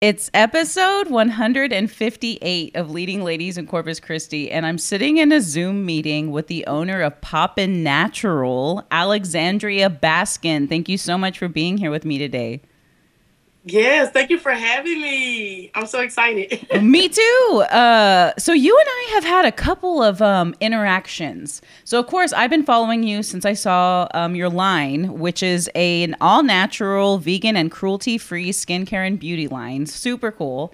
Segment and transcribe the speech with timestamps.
[0.00, 5.84] It's episode 158 of Leading Ladies in Corpus Christi, and I'm sitting in a Zoom
[5.84, 10.70] meeting with the owner of Poppin' Natural, Alexandria Baskin.
[10.70, 12.62] Thank you so much for being here with me today.
[13.64, 15.70] Yes, thank you for having me.
[15.74, 16.66] I'm so excited.
[16.82, 17.64] me too.
[17.70, 21.60] Uh, so you and I have had a couple of um, interactions.
[21.84, 25.70] So of course, I've been following you since I saw um, your line, which is
[25.74, 29.84] a, an all-natural, vegan, and cruelty-free skincare and beauty line.
[29.84, 30.72] Super cool.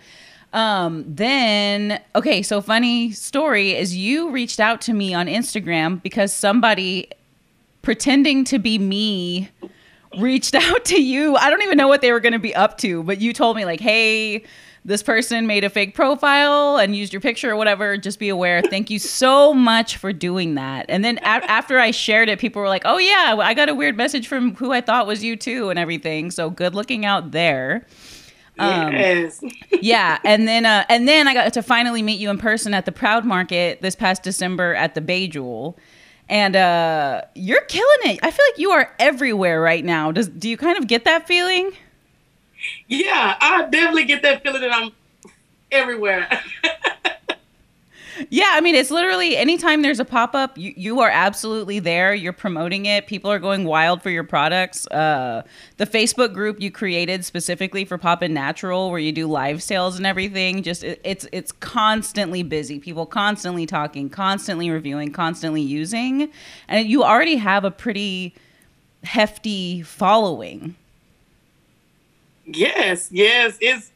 [0.53, 6.33] Um, then okay, so funny story is you reached out to me on Instagram because
[6.33, 7.11] somebody
[7.83, 9.51] pretending to be me
[10.19, 11.37] reached out to you.
[11.37, 13.57] I don't even know what they were going to be up to, but you told
[13.57, 14.45] me like, "Hey,
[14.85, 17.97] this person made a fake profile and used your picture or whatever.
[17.97, 18.63] Just be aware.
[18.63, 22.63] Thank you so much for doing that." And then a- after I shared it, people
[22.63, 25.37] were like, "Oh yeah, I got a weird message from who I thought was you
[25.37, 27.87] too and everything." So good looking out there.
[28.59, 29.43] Um, yes.
[29.83, 32.87] yeah, and then uh, and then I got to finally meet you in person at
[32.87, 35.79] the Proud Market this past December at the Bay Jewel
[36.29, 38.21] and uh, you're killing it.
[38.23, 40.13] I feel like you are everywhere right now.
[40.13, 41.73] Does do you kind of get that feeling?
[42.89, 44.93] Yeah, I definitely get that feeling that I'm
[45.71, 46.29] everywhere.
[48.31, 52.15] Yeah, I mean, it's literally anytime there's a pop up, you, you are absolutely there.
[52.15, 53.07] You're promoting it.
[53.07, 54.87] People are going wild for your products.
[54.89, 55.43] Uh,
[55.77, 60.07] the Facebook group you created specifically for Poppin' Natural, where you do live sales and
[60.07, 62.79] everything, just it, it's it's constantly busy.
[62.79, 66.31] People constantly talking, constantly reviewing, constantly using,
[66.69, 68.35] and you already have a pretty
[69.05, 70.75] hefty following.
[72.47, 73.59] Yes, yes.
[73.61, 73.91] It's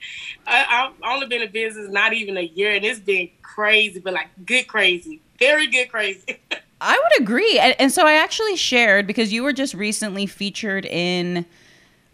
[0.47, 4.13] I, I've only been in business not even a year, and it's been crazy, but
[4.13, 6.41] like good crazy, very good crazy.
[6.83, 10.87] I would agree, and, and, so I actually shared because you were just recently featured
[10.87, 11.45] in,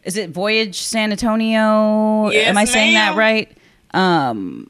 [0.02, 2.30] is it Voyage San Antonio?
[2.30, 3.56] Yes, Am I saying that right?
[3.94, 4.68] Um,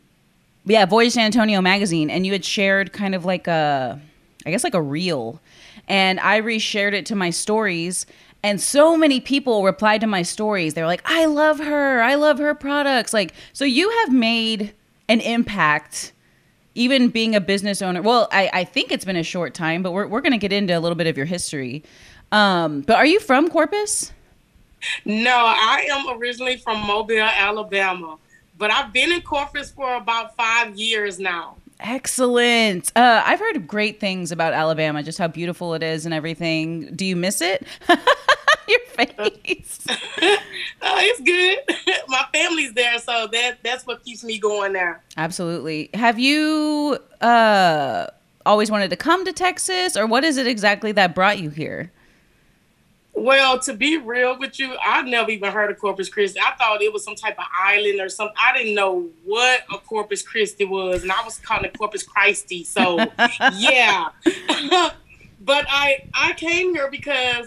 [0.67, 3.99] yeah, Voyage San Antonio magazine, and you had shared kind of like a,
[4.45, 5.41] I guess like a reel,
[5.89, 8.05] and I reshared it to my stories
[8.43, 10.75] and so many people replied to my stories.
[10.75, 12.03] They were like, I love her.
[12.03, 13.13] I love her products.
[13.13, 14.73] Like, so you have made
[15.09, 16.13] an impact,
[16.75, 18.03] even being a business owner.
[18.03, 20.53] Well, I, I think it's been a short time, but we're, we're going to get
[20.53, 21.83] into a little bit of your history.
[22.33, 24.13] Um, but are you from Corpus?
[25.05, 28.19] No, I am originally from Mobile, Alabama,
[28.59, 31.57] but I've been in Corpus for about five years now.
[31.81, 32.91] Excellent.
[32.97, 36.95] Uh, I've heard great things about Alabama, just how beautiful it is and everything.
[36.95, 37.67] Do you miss it?
[38.69, 39.87] Your face.
[39.89, 39.95] uh,
[40.83, 41.95] it's good.
[42.09, 45.03] My family's there, so that that's what keeps me going there.
[45.17, 45.91] Absolutely.
[45.95, 48.07] Have you uh,
[48.45, 51.93] always wanted to come to Texas, or what is it exactly that brought you here?
[53.19, 56.39] Well, to be real with you, I've never even heard of Corpus Christi.
[56.39, 58.37] I thought it was some type of island or something.
[58.39, 62.63] I didn't know what a Corpus Christi was, and I was calling it Corpus Christi.
[62.63, 62.99] So,
[63.55, 64.09] yeah.
[65.41, 67.47] but I I came here because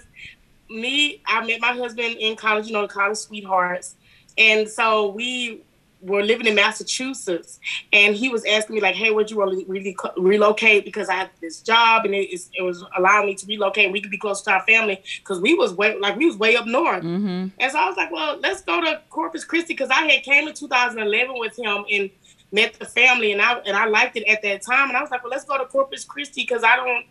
[0.71, 3.95] me I met my husband in college, you know, the college sweethearts,
[4.39, 5.61] and so we
[6.01, 7.59] were living in Massachusetts,
[7.91, 11.29] and he was asking me like, "Hey, would you really, really relocate because I have
[11.41, 13.91] this job and it, it was allowing me to relocate.
[13.91, 16.55] We could be close to our family because we was way like we was way
[16.55, 17.47] up north." Mm-hmm.
[17.59, 20.47] And so I was like, "Well, let's go to Corpus Christi because I had came
[20.47, 22.09] in 2011 with him and
[22.51, 24.89] met the family, and I and I liked it at that time.
[24.89, 27.05] And I was like, well, let's go to Corpus Christi because I don't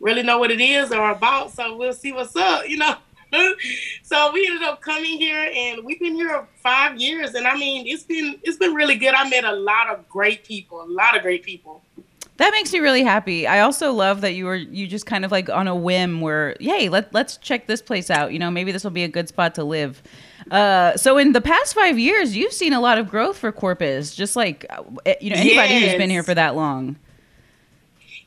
[0.00, 2.96] really know what it is or about, so we'll see what's up, you know."
[4.02, 7.86] so we ended up coming here and we've been here five years and i mean
[7.86, 9.14] it's been it's been really good.
[9.14, 11.82] I met a lot of great people a lot of great people.
[12.38, 13.48] That makes me really happy.
[13.48, 16.56] I also love that you were you just kind of like on a whim where
[16.60, 18.32] yay let, let's check this place out.
[18.32, 20.02] You know maybe this will be a good spot to live.
[20.50, 24.14] Uh, so in the past five years you've seen a lot of growth for corpus
[24.14, 24.82] just like uh,
[25.20, 25.90] you know anybody yes.
[25.90, 26.96] who's been here for that long.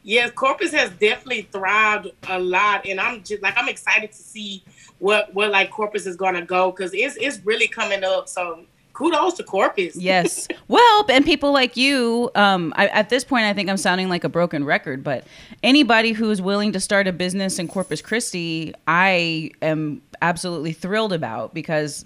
[0.03, 4.63] Yes corpus has definitely thrived a lot and i'm just like i'm excited to see
[5.01, 8.29] what what like Corpus is gonna go because it's it's really coming up.
[8.29, 9.95] So kudos to Corpus.
[9.95, 10.47] yes.
[10.67, 14.23] Well, and people like you, um, I, at this point, I think I'm sounding like
[14.23, 15.25] a broken record, but
[15.63, 21.53] anybody who's willing to start a business in Corpus Christi, I am absolutely thrilled about
[21.53, 22.05] because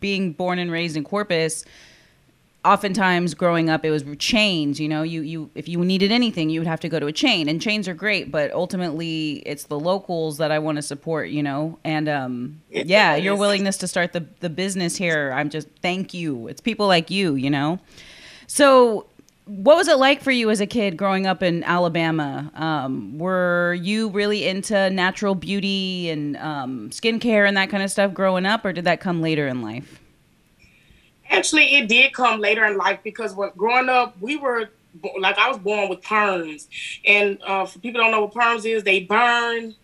[0.00, 1.64] being born and raised in Corpus,
[2.64, 6.60] oftentimes growing up it was chains you know you you if you needed anything you
[6.60, 9.78] would have to go to a chain and chains are great but ultimately it's the
[9.78, 14.12] locals that i want to support you know and um yeah your willingness to start
[14.12, 17.80] the the business here i'm just thank you it's people like you you know
[18.46, 19.06] so
[19.46, 22.50] what was it like for you as a kid growing up in Alabama?
[22.54, 28.14] Um, were you really into natural beauty and um, skincare and that kind of stuff
[28.14, 30.00] growing up, or did that come later in life?
[31.32, 34.68] Actually, it did come later in life because when growing up, we were
[35.18, 36.68] like I was born with perms,
[37.06, 39.74] and uh, for people don't know what perms is, they burn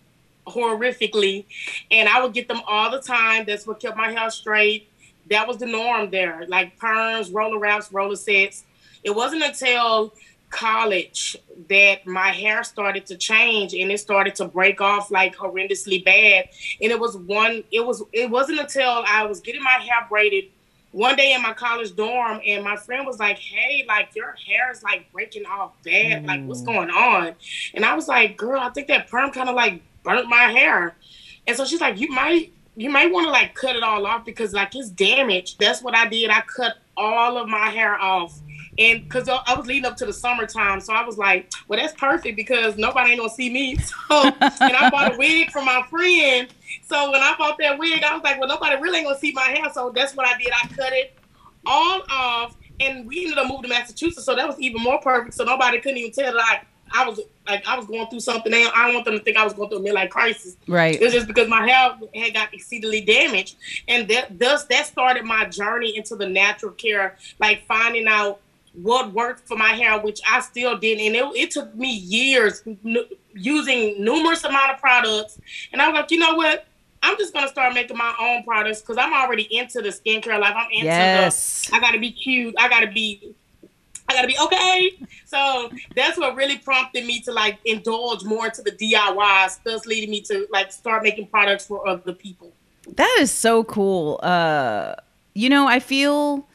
[0.46, 1.46] horrifically,
[1.90, 3.46] and I would get them all the time.
[3.46, 4.90] That's what kept my hair straight.
[5.30, 8.64] That was the norm there, like perms, roller wraps, roller sets.
[9.02, 10.12] It wasn't until
[10.50, 11.36] college
[11.68, 16.48] that my hair started to change and it started to break off like horrendously bad
[16.80, 20.44] and it was one it was it wasn't until i was getting my hair braided
[20.92, 24.70] one day in my college dorm and my friend was like hey like your hair
[24.70, 26.24] is like breaking off bad.
[26.24, 26.26] Mm.
[26.26, 26.66] like what's mm.
[26.66, 27.34] going on?
[27.74, 30.96] And i was like girl i think that perm kind of like burnt my hair.
[31.46, 34.24] And so she's like you might you might want to like cut it all off
[34.24, 35.58] because like it's damaged.
[35.58, 36.30] That's what i did.
[36.30, 38.38] I cut all of my hair off
[38.78, 41.94] and because I was leading up to the summertime, so I was like, "Well, that's
[41.94, 43.78] perfect because nobody ain't gonna see me."
[44.08, 46.48] So, and I bought a wig for my friend.
[46.86, 49.32] So when I bought that wig, I was like, "Well, nobody really ain't gonna see
[49.32, 50.50] my hair." So that's what I did.
[50.52, 51.14] I cut it
[51.66, 54.24] all off, and we ended up moving to Massachusetts.
[54.24, 55.34] So that was even more perfect.
[55.34, 56.60] So nobody couldn't even tell that I
[56.92, 58.52] I was like I was going through something.
[58.52, 60.56] I don't want them to think I was going through a midlife crisis.
[60.66, 61.00] Right.
[61.00, 63.56] It's just because my hair had got exceedingly damaged,
[63.88, 68.40] and that thus that started my journey into the natural care, like finding out
[68.82, 72.62] what worked for my hair, which I still didn't, and it, it took me years
[72.66, 72.96] n-
[73.34, 75.40] using numerous amount of products.
[75.72, 76.66] And I was like, you know what?
[77.02, 80.54] I'm just gonna start making my own products because I'm already into the skincare life.
[80.56, 81.68] I'm into yes.
[81.68, 81.76] the.
[81.76, 82.54] I gotta be cute.
[82.58, 83.34] I gotta be.
[84.08, 84.98] I gotta be okay.
[85.26, 90.10] So that's what really prompted me to like indulge more into the DIYs, thus leading
[90.10, 92.52] me to like start making products for other people.
[92.96, 94.18] That is so cool.
[94.22, 94.94] Uh,
[95.34, 96.48] you know, I feel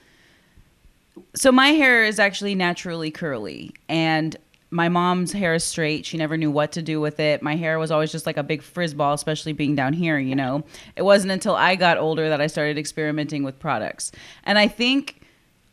[1.36, 4.36] so my hair is actually naturally curly and
[4.74, 6.04] my mom's hair is straight.
[6.06, 7.44] She never knew what to do with it.
[7.44, 10.36] My hair was always just like a big frizz ball, especially being down here, you
[10.36, 10.64] know.
[10.96, 14.12] It wasn't until I got older that I started experimenting with products.
[14.46, 15.22] And I think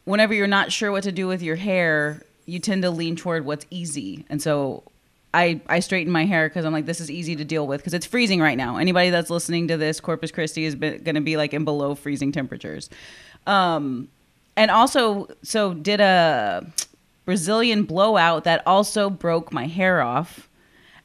[0.05, 3.47] whenever you're not sure what to do with your hair, you tend to lean toward
[3.47, 4.27] what's easy.
[4.29, 4.83] And so
[5.33, 7.95] I, I straighten my hair because I'm like, this is easy to deal with because
[7.95, 8.77] it's freezing right now.
[8.77, 12.33] Anybody that's listening to this, Corpus Christi is going to be like in below freezing
[12.33, 12.91] temperatures.
[13.47, 14.09] Um,
[14.61, 16.71] and also so did a
[17.25, 20.51] Brazilian blowout that also broke my hair off.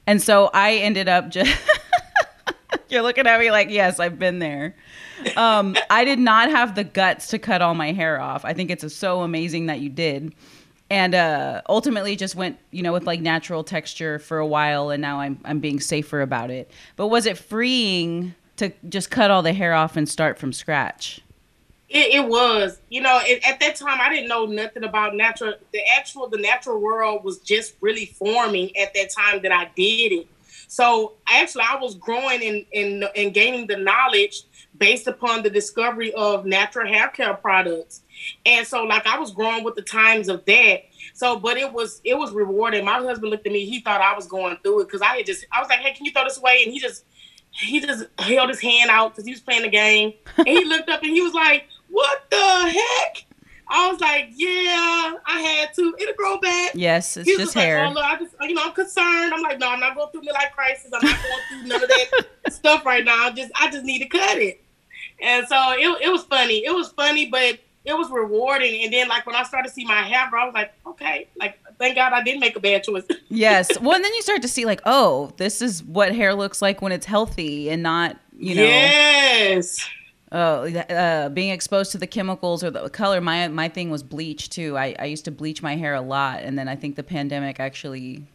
[0.05, 1.57] And so I ended up just
[2.89, 4.75] You're looking at me like, "Yes, I've been there."
[5.37, 8.43] Um, I did not have the guts to cut all my hair off.
[8.43, 10.35] I think it's so amazing that you did.
[10.89, 15.01] And uh, ultimately just went, you know, with like natural texture for a while and
[15.01, 16.69] now I'm I'm being safer about it.
[16.97, 21.21] But was it freeing to just cut all the hair off and start from scratch?
[21.87, 25.53] It, it was, you know, it, at that time I didn't know nothing about natural.
[25.71, 30.11] The actual, the natural world was just really forming at that time that I did
[30.11, 30.27] it.
[30.67, 34.43] So actually, I was growing and and and gaining the knowledge
[34.77, 38.01] based upon the discovery of natural hair care products.
[38.45, 40.83] And so, like, I was growing with the times of that.
[41.13, 42.85] So, but it was it was rewarding.
[42.85, 45.25] My husband looked at me; he thought I was going through it because I had
[45.25, 47.05] just I was like, "Hey, can you throw this away?" And he just
[47.51, 50.89] he just held his hand out because he was playing the game, and he looked
[50.89, 53.25] up and he was like what the heck?
[53.69, 55.95] I was like, yeah, I had to.
[55.97, 56.71] It'll grow back.
[56.75, 57.87] Yes, it's just hair.
[57.89, 59.33] Like, oh, I just, you know, I'm concerned.
[59.33, 60.91] I'm like, no, I'm not going through midlife crisis.
[60.93, 63.27] I'm not going through none of that stuff right now.
[63.27, 64.61] I just, I just need to cut it.
[65.21, 66.65] And so it, it was funny.
[66.65, 68.83] It was funny, but it was rewarding.
[68.83, 71.29] And then, like when I started to see my hair, grow, I was like, okay,
[71.39, 73.05] like thank God I didn't make a bad choice.
[73.29, 73.79] yes.
[73.79, 76.81] Well, and then you start to see like, oh, this is what hair looks like
[76.81, 78.63] when it's healthy and not, you know.
[78.63, 79.79] Yes
[80.31, 83.21] Oh, uh, being exposed to the chemicals or the color.
[83.21, 84.75] My my thing was bleach too.
[84.75, 87.59] I, I used to bleach my hair a lot, and then I think the pandemic
[87.59, 88.25] actually,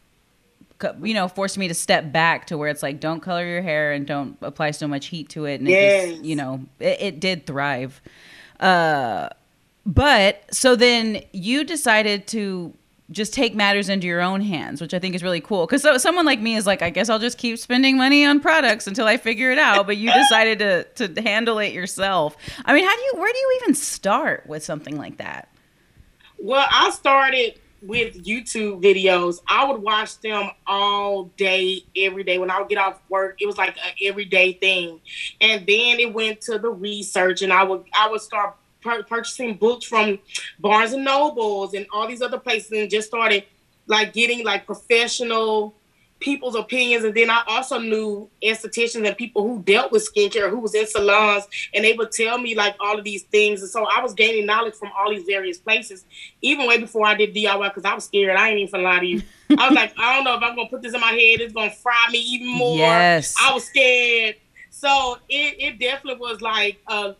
[1.03, 3.91] you know, forced me to step back to where it's like, don't color your hair
[3.91, 5.59] and don't apply so much heat to it.
[5.59, 6.05] And yes.
[6.05, 8.01] it just, you know, it, it did thrive.
[8.59, 9.27] Uh,
[9.85, 12.73] but so then you decided to
[13.11, 15.65] just take matters into your own hands, which I think is really cool.
[15.65, 18.39] Because so, someone like me is like, I guess I'll just keep spending money on
[18.39, 19.85] products until I figure it out.
[19.85, 22.37] But you decided to to handle it yourself.
[22.65, 23.13] I mean, how do you?
[23.17, 25.49] Where do you even start with something like that?
[26.37, 29.41] Well, I started with YouTube videos.
[29.47, 32.37] I would watch them all day, every day.
[32.37, 35.01] When I would get off work, it was like an everyday thing.
[35.39, 39.85] And then it went to the research, and I would I would start purchasing books
[39.85, 40.19] from
[40.59, 43.45] Barnes and Nobles and all these other places, and just started
[43.87, 45.75] like getting like professional
[46.21, 47.03] people's opinions.
[47.03, 50.87] And then I also knew estheticians and people who dealt with skincare, who was in
[50.87, 53.61] salons, and they would tell me like all of these things.
[53.61, 56.05] And so I was gaining knowledge from all these various places,
[56.41, 58.37] even way before I did DIY, because I was scared.
[58.37, 59.21] I ain't even gonna lie to you.
[59.57, 61.41] I was like, I don't know if I'm gonna put this in my head.
[61.41, 62.77] It's gonna fry me even more.
[62.77, 63.35] Yes.
[63.41, 64.35] I was scared.
[64.69, 67.13] So it, it definitely was like uh,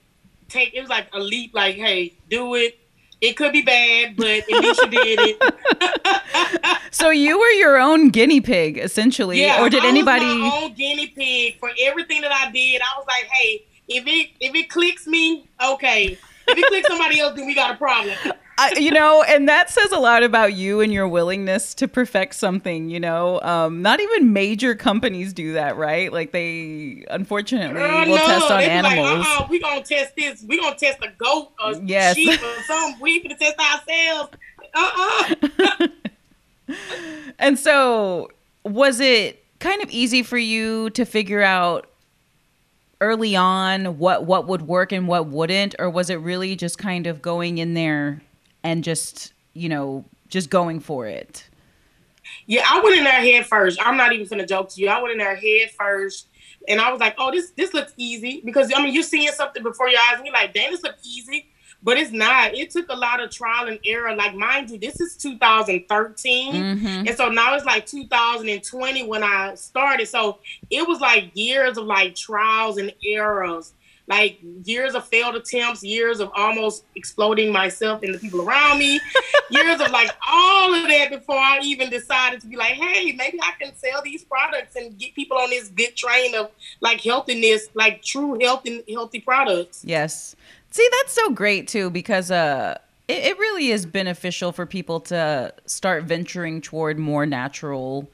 [0.51, 0.73] take.
[0.73, 1.53] It was like a leap.
[1.53, 2.77] Like, hey, do it.
[3.21, 6.81] It could be bad, but at least you did it.
[6.91, 10.25] so you were your own guinea pig, essentially, yeah, or did I anybody?
[10.25, 12.81] Was my own guinea pig for everything that I did.
[12.81, 16.17] I was like, hey, if it if it clicks me, okay.
[16.51, 18.15] If it clicks somebody else, then we got a problem.
[18.57, 22.35] I, you know, and that says a lot about you and your willingness to perfect
[22.35, 22.89] something.
[22.89, 26.11] You know, um, not even major companies do that, right?
[26.13, 29.19] Like they, unfortunately, Uh, will no, test on they animals.
[29.19, 30.43] Like, uh-uh, we gonna test this.
[30.47, 32.15] We gonna test a goat or Yes.
[32.17, 32.99] sheep or something.
[33.01, 34.29] We gonna test ourselves.
[34.73, 35.87] Uh uh
[37.39, 38.29] And so,
[38.63, 41.89] was it kind of easy for you to figure out
[43.01, 47.07] early on what what would work and what wouldn't, or was it really just kind
[47.07, 48.21] of going in there
[48.63, 51.47] and just you know just going for it?
[52.45, 53.79] Yeah, I went in there head first.
[53.85, 54.87] I'm not even gonna joke to you.
[54.87, 56.27] I went in there head first,
[56.67, 59.63] and I was like, "Oh, this this looks easy." Because I mean, you're seeing something
[59.63, 61.50] before your eyes, and you're like, "Damn, this looks easy,"
[61.83, 62.53] but it's not.
[62.55, 64.15] It took a lot of trial and error.
[64.15, 67.07] Like, mind you, this is 2013, Mm-hmm.
[67.07, 70.07] and so now it's like 2020 when I started.
[70.07, 73.73] So it was like years of like trials and errors.
[74.07, 78.99] Like years of failed attempts, years of almost exploding myself and the people around me,
[79.51, 83.39] years of like all of that before I even decided to be like, hey, maybe
[83.41, 87.69] I can sell these products and get people on this good train of like healthiness,
[87.73, 89.83] like true health and healthy products.
[89.85, 90.35] Yes.
[90.71, 95.53] See, that's so great too because uh it, it really is beneficial for people to
[95.65, 98.09] start venturing toward more natural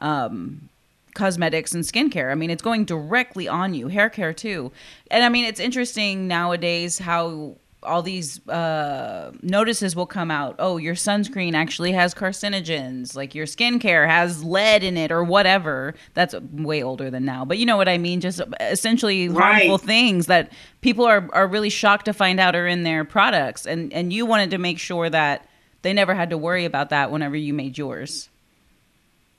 [0.00, 0.68] um
[1.14, 2.30] cosmetics and skincare.
[2.30, 4.72] I mean, it's going directly on you, hair care too.
[5.10, 10.56] And I mean, it's interesting nowadays how all these uh, notices will come out.
[10.58, 13.16] Oh, your sunscreen actually has carcinogens.
[13.16, 15.94] Like your skincare has lead in it, or whatever.
[16.14, 18.20] That's way older than now, but you know what I mean.
[18.20, 19.68] Just essentially Right.
[19.68, 23.66] harmful things that people are are really shocked to find out are in their products,
[23.66, 25.48] and and you wanted to make sure that
[25.82, 28.28] they never had to worry about that whenever you made yours.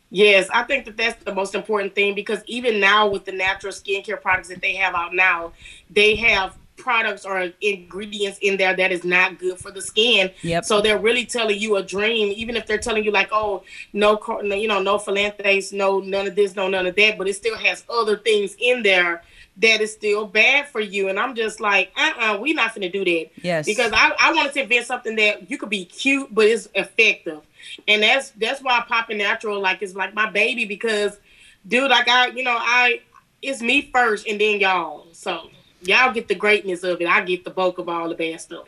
[0.10, 3.74] Yes, I think that that's the most important thing because even now with the natural
[3.74, 5.54] skincare products that they have out now,
[5.90, 10.32] they have products or ingredients in there that is not good for the skin.
[10.42, 10.66] Yep.
[10.66, 13.64] So they're really telling you a dream, even if they're telling you like, oh,
[13.94, 17.36] no, you know, no philanthase, no none of this, no none of that, but it
[17.36, 19.24] still has other things in there
[19.58, 21.10] that is still bad for you.
[21.10, 23.30] And I'm just like, uh-uh, we're not gonna do that.
[23.44, 23.66] Yes.
[23.66, 27.42] Because I, I wanted to invent something that you could be cute, but it's effective.
[27.88, 31.20] And that's that's why Poppin' Natural like is like my baby because
[31.68, 33.02] dude, like I you know, I
[33.42, 35.08] it's me first and then y'all.
[35.12, 35.50] So
[35.86, 37.08] y'all get the greatness of it.
[37.08, 38.68] I get the bulk of all the bad stuff.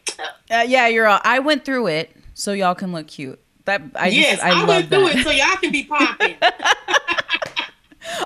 [0.50, 1.22] Uh, yeah, you're all.
[1.24, 3.40] I went through it, so y'all can look cute.
[3.66, 5.16] That I yes, just, I, I, love went through that.
[5.18, 6.36] it so y'all can be popping.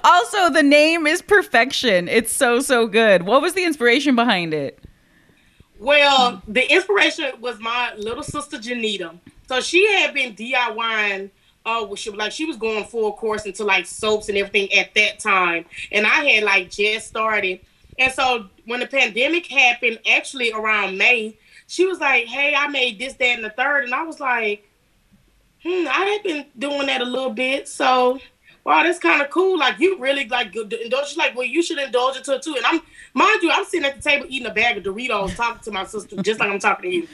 [0.03, 2.08] Also, the name is perfection.
[2.08, 3.24] It's so so good.
[3.24, 4.79] What was the inspiration behind it?
[5.79, 9.17] Well, the inspiration was my little sister Janita.
[9.48, 11.29] So she had been DIYing.
[11.65, 14.93] Uh, well, she like she was going full course into like soaps and everything at
[14.96, 17.60] that time, and I had like just started.
[18.00, 21.38] And so when the pandemic happened, actually around May,
[21.68, 23.84] she was like, "Hey, I made this, that, and the third.
[23.84, 24.68] and I was like,
[25.62, 28.20] "Hmm, I had been doing that a little bit." So,
[28.63, 29.60] wow, that's kind of cool.
[29.60, 31.18] Like you really like indulge.
[31.18, 32.82] Like, "Well, you should indulge into it too." And I'm,
[33.13, 35.84] mind you, I'm sitting at the table eating a bag of Doritos, talking to my
[35.86, 37.08] sister, just like I'm talking to you.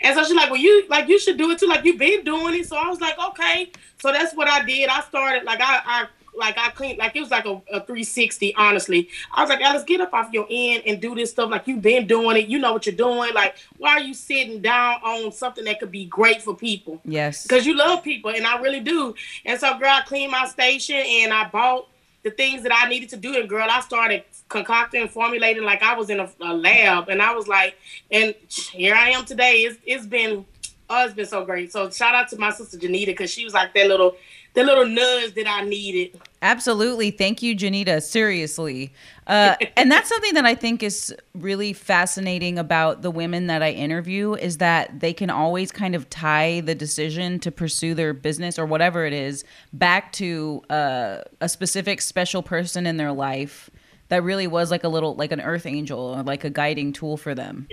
[0.00, 1.68] And so she's like, "Well, you like you should do it too.
[1.68, 4.88] Like you've been doing it." So I was like, "Okay." So that's what I did.
[4.88, 8.54] I started like I, I like I cleaned like it was like a, a 360.
[8.56, 11.50] Honestly, I was like, "Alice, get up off your end and do this stuff.
[11.50, 12.48] Like you've been doing it.
[12.48, 13.32] You know what you're doing.
[13.34, 17.44] Like why are you sitting down on something that could be great for people?" Yes.
[17.44, 19.14] because you love people, and I really do.
[19.44, 21.88] And so, girl, I cleaned my station and I bought
[22.22, 23.36] the things that I needed to do.
[23.38, 27.08] And girl, I started concocting and formulating like I was in a, a lab.
[27.08, 27.76] And I was like,
[28.10, 29.58] and here I am today.
[29.58, 30.44] It's it's been
[30.90, 31.72] oh, it's been so great.
[31.72, 34.16] So shout out to my sister Janita because she was like that little
[34.54, 36.20] that little nudge that I needed.
[36.40, 37.10] Absolutely.
[37.10, 38.02] Thank you, Janita.
[38.02, 38.92] Seriously.
[39.26, 43.70] Uh, and that's something that I think is really fascinating about the women that I
[43.70, 48.58] interview is that they can always kind of tie the decision to pursue their business
[48.58, 53.70] or whatever it is back to uh, a specific special person in their life
[54.08, 57.16] that really was like a little, like an earth angel or like a guiding tool
[57.16, 57.66] for them.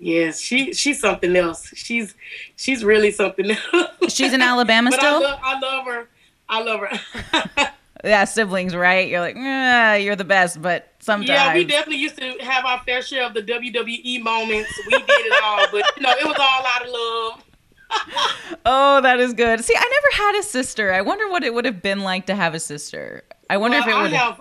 [0.00, 1.68] Yes, she she's something else.
[1.74, 2.14] She's
[2.56, 4.12] she's really something else.
[4.12, 5.16] She's in Alabama still?
[5.16, 6.08] I love, I love her.
[6.48, 7.70] I love her.
[8.04, 9.08] yeah, siblings, right?
[9.08, 11.28] You're like, ah, you're the best, but sometimes.
[11.28, 14.72] Yeah, we definitely used to have our fair share of the WWE moments.
[14.86, 17.44] We did it all, but you know, it was all out of love.
[18.66, 19.64] Oh, that is good.
[19.64, 20.92] See, I never had a sister.
[20.92, 23.22] I wonder what it would have been like to have a sister.
[23.48, 24.40] I wonder Well, if it I would have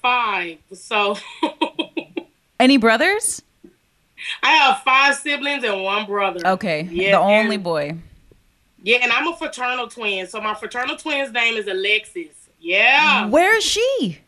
[0.00, 1.18] five, so
[2.58, 3.42] Any brothers?
[4.42, 6.46] I have five siblings and one brother.
[6.46, 7.96] Okay, yeah, the only boy.
[8.82, 10.26] Yeah, and I'm a fraternal twin.
[10.26, 12.48] So my fraternal twin's name is Alexis.
[12.58, 13.26] Yeah.
[13.26, 14.18] Where is she?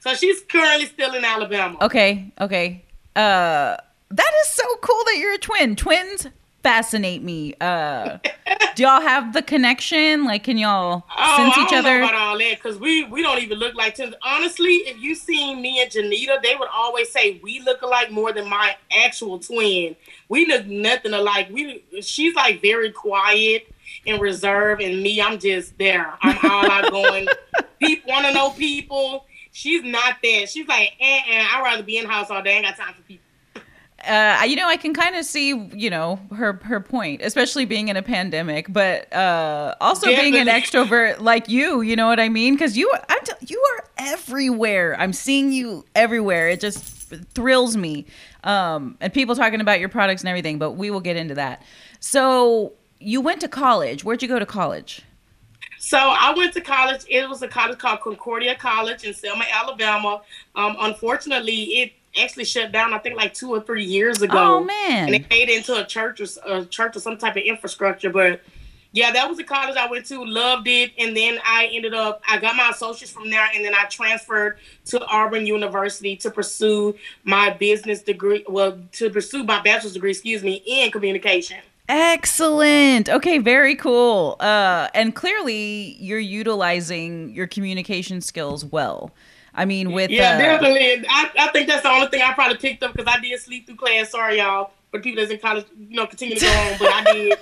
[0.00, 1.78] So she's currently still in Alabama.
[1.82, 2.84] Okay, okay.
[3.16, 3.76] Uh
[4.10, 5.76] that is so cool that you're a twin.
[5.76, 6.28] Twins
[6.64, 7.54] fascinate me.
[7.60, 8.18] Uh
[8.74, 10.24] do y'all have the connection?
[10.24, 11.98] Like can y'all oh, sense each other?
[11.98, 14.14] about all that because we we don't even look like twins.
[14.22, 18.32] Honestly, if you seen me and Janita, they would always say we look alike more
[18.32, 19.94] than my actual twin.
[20.28, 21.48] We look nothing alike.
[21.52, 23.68] We she's like very quiet
[24.06, 26.14] and reserved, and me, I'm just there.
[26.22, 27.28] I'm all outgoing.
[27.78, 29.26] people want to know people.
[29.52, 30.48] She's not that.
[30.48, 32.54] She's like, eh, eh, I'd rather be in house all day.
[32.54, 33.23] I ain't got time for people.
[34.06, 37.88] Uh, you know, I can kind of see, you know, her her point, especially being
[37.88, 41.80] in a pandemic, but uh, also being an extrovert like you.
[41.80, 42.54] You know what I mean?
[42.54, 44.96] Because you, I'm t- you are everywhere.
[44.98, 46.48] I'm seeing you everywhere.
[46.48, 46.84] It just
[47.34, 48.06] thrills me.
[48.42, 51.62] Um, and people talking about your products and everything, but we will get into that.
[52.00, 54.04] So, you went to college.
[54.04, 55.02] Where'd you go to college?
[55.84, 57.04] So I went to college.
[57.10, 60.22] It was a college called Concordia College in Selma, Alabama.
[60.54, 62.92] Um, unfortunately, it actually shut down.
[62.92, 64.56] I think like two or three years ago.
[64.56, 65.06] Oh man!
[65.06, 68.10] And it made into a church or a church or some type of infrastructure.
[68.10, 68.40] But
[68.92, 70.24] yeah, that was the college I went to.
[70.24, 72.22] Loved it, and then I ended up.
[72.28, 76.94] I got my associates from there, and then I transferred to Auburn University to pursue
[77.24, 78.44] my business degree.
[78.48, 81.58] Well, to pursue my bachelor's degree, excuse me, in communication.
[81.88, 83.08] Excellent.
[83.10, 84.36] Okay, very cool.
[84.38, 89.10] Uh, and clearly, you're utilizing your communication skills well.
[89.54, 91.06] I mean, with yeah, uh, definitely.
[91.08, 93.66] I, I think that's the only thing I probably picked up because I did sleep
[93.66, 94.10] through class.
[94.10, 97.04] Sorry, y'all, for people that's in college, you know, continue to go on, but I
[97.12, 97.38] did.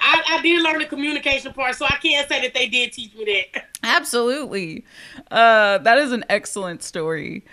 [0.00, 3.14] I, I, did learn the communication part, so I can't say that they did teach
[3.14, 3.66] me that.
[3.82, 4.84] Absolutely,
[5.30, 7.44] uh, that is an excellent story.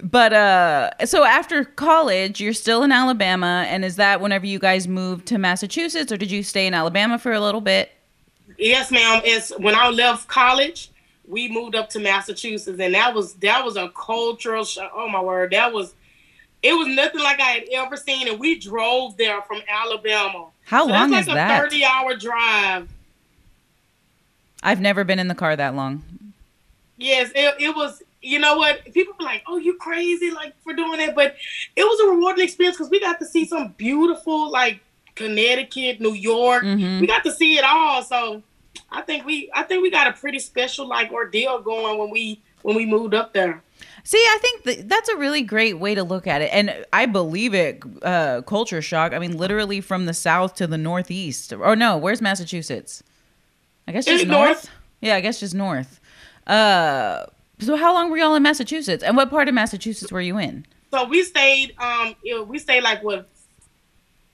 [0.00, 4.86] But uh so after college, you're still in Alabama and is that whenever you guys
[4.86, 7.90] moved to Massachusetts or did you stay in Alabama for a little bit?
[8.58, 9.22] Yes, ma'am.
[9.24, 10.90] It's when I left college,
[11.28, 14.92] we moved up to Massachusetts and that was that was a cultural shock.
[14.94, 15.94] Oh my word, that was
[16.62, 20.46] it was nothing like I had ever seen and we drove there from Alabama.
[20.64, 21.62] How so long that's like is a that?
[21.62, 22.88] 30 hour drive.
[24.62, 26.02] I've never been in the car that long.
[26.96, 28.84] Yes, it, it was you know what?
[28.92, 31.36] People were like, "Oh, you crazy!" Like for doing that, but
[31.76, 34.80] it was a rewarding experience because we got to see some beautiful, like
[35.14, 36.64] Connecticut, New York.
[36.64, 37.00] Mm-hmm.
[37.00, 38.02] We got to see it all.
[38.02, 38.42] So
[38.90, 42.40] I think we, I think we got a pretty special like ordeal going when we
[42.62, 43.62] when we moved up there.
[44.02, 47.06] See, I think that that's a really great way to look at it, and I
[47.06, 47.82] believe it.
[48.02, 49.12] Uh, culture shock.
[49.12, 51.52] I mean, literally from the south to the northeast.
[51.52, 53.02] Or no, where's Massachusetts?
[53.86, 54.48] I guess just north.
[54.48, 54.70] north.
[55.00, 56.00] Yeah, I guess just north.
[56.46, 57.26] Uh,
[57.60, 59.02] so how long were y'all in Massachusetts?
[59.02, 60.66] And what part of Massachusetts were you in?
[60.90, 62.14] So we stayed um
[62.46, 63.28] we stayed like what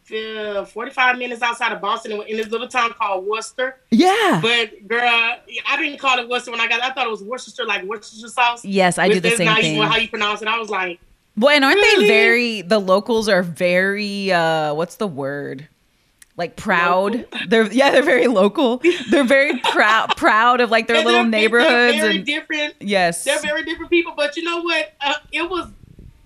[0.06, 3.76] 45 minutes outside of Boston in this little town called Worcester.
[3.90, 4.40] Yeah.
[4.42, 7.64] But girl, I didn't call it Worcester when I got I thought it was Worcester
[7.64, 8.64] like Worcestershire sauce.
[8.64, 9.80] Yes, I do the same thing.
[9.80, 10.48] How you pronounce it.
[10.48, 11.00] I was like
[11.36, 12.06] Well, and aren't really?
[12.06, 15.68] they very the locals are very uh what's the word?
[16.36, 17.14] like proud.
[17.14, 17.38] Local.
[17.48, 18.82] They're yeah, they're very local.
[19.10, 22.74] They're very proud proud of like their and little neighborhoods very and different.
[22.80, 24.14] Yes, they're very different people.
[24.16, 24.92] But you know what?
[25.00, 25.68] Uh, it was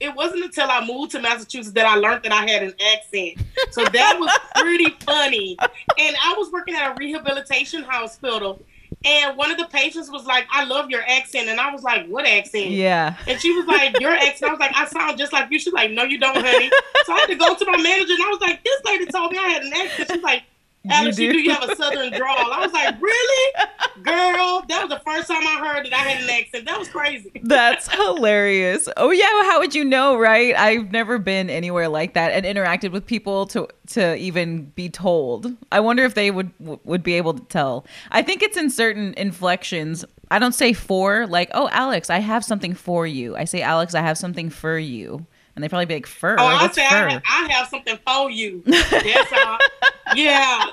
[0.00, 3.38] it wasn't until I moved to Massachusetts that I learned that I had an accent.
[3.72, 5.56] So that was pretty funny.
[5.61, 8.62] And I was working at a rehabilitation hospital
[9.04, 11.48] and one of the patients was like, I love your accent.
[11.48, 12.70] And I was like, What accent?
[12.70, 13.16] Yeah.
[13.26, 14.50] And she was like, Your accent.
[14.50, 15.58] I was like, I sound just like you.
[15.58, 16.70] She's like, No, you don't, honey.
[17.04, 19.32] So I had to go to my manager and I was like, This lady told
[19.32, 20.11] me I had an accent.
[20.12, 20.42] She's like,
[20.91, 21.38] Alex, you do.
[21.38, 22.53] you have a southern drawl.
[22.53, 23.53] I was like, really?
[24.03, 26.67] Girl, that was the first time I heard that I had an accent.
[26.67, 27.31] That was crazy.
[27.43, 28.88] That's hilarious.
[28.97, 30.55] Oh yeah, how would you know, right?
[30.57, 35.55] I've never been anywhere like that and interacted with people to to even be told.
[35.73, 37.85] I wonder if they would would be able to tell.
[38.11, 40.05] I think it's in certain inflections.
[40.31, 43.95] I don't say for like, "Oh, Alex, I have something for you." I say, "Alex,
[43.95, 45.27] I have something for you."
[45.59, 46.37] And they probably be like fur.
[46.38, 48.62] Oh, I say I have, I have, something for you.
[48.66, 49.59] That's all.
[50.14, 50.64] yeah.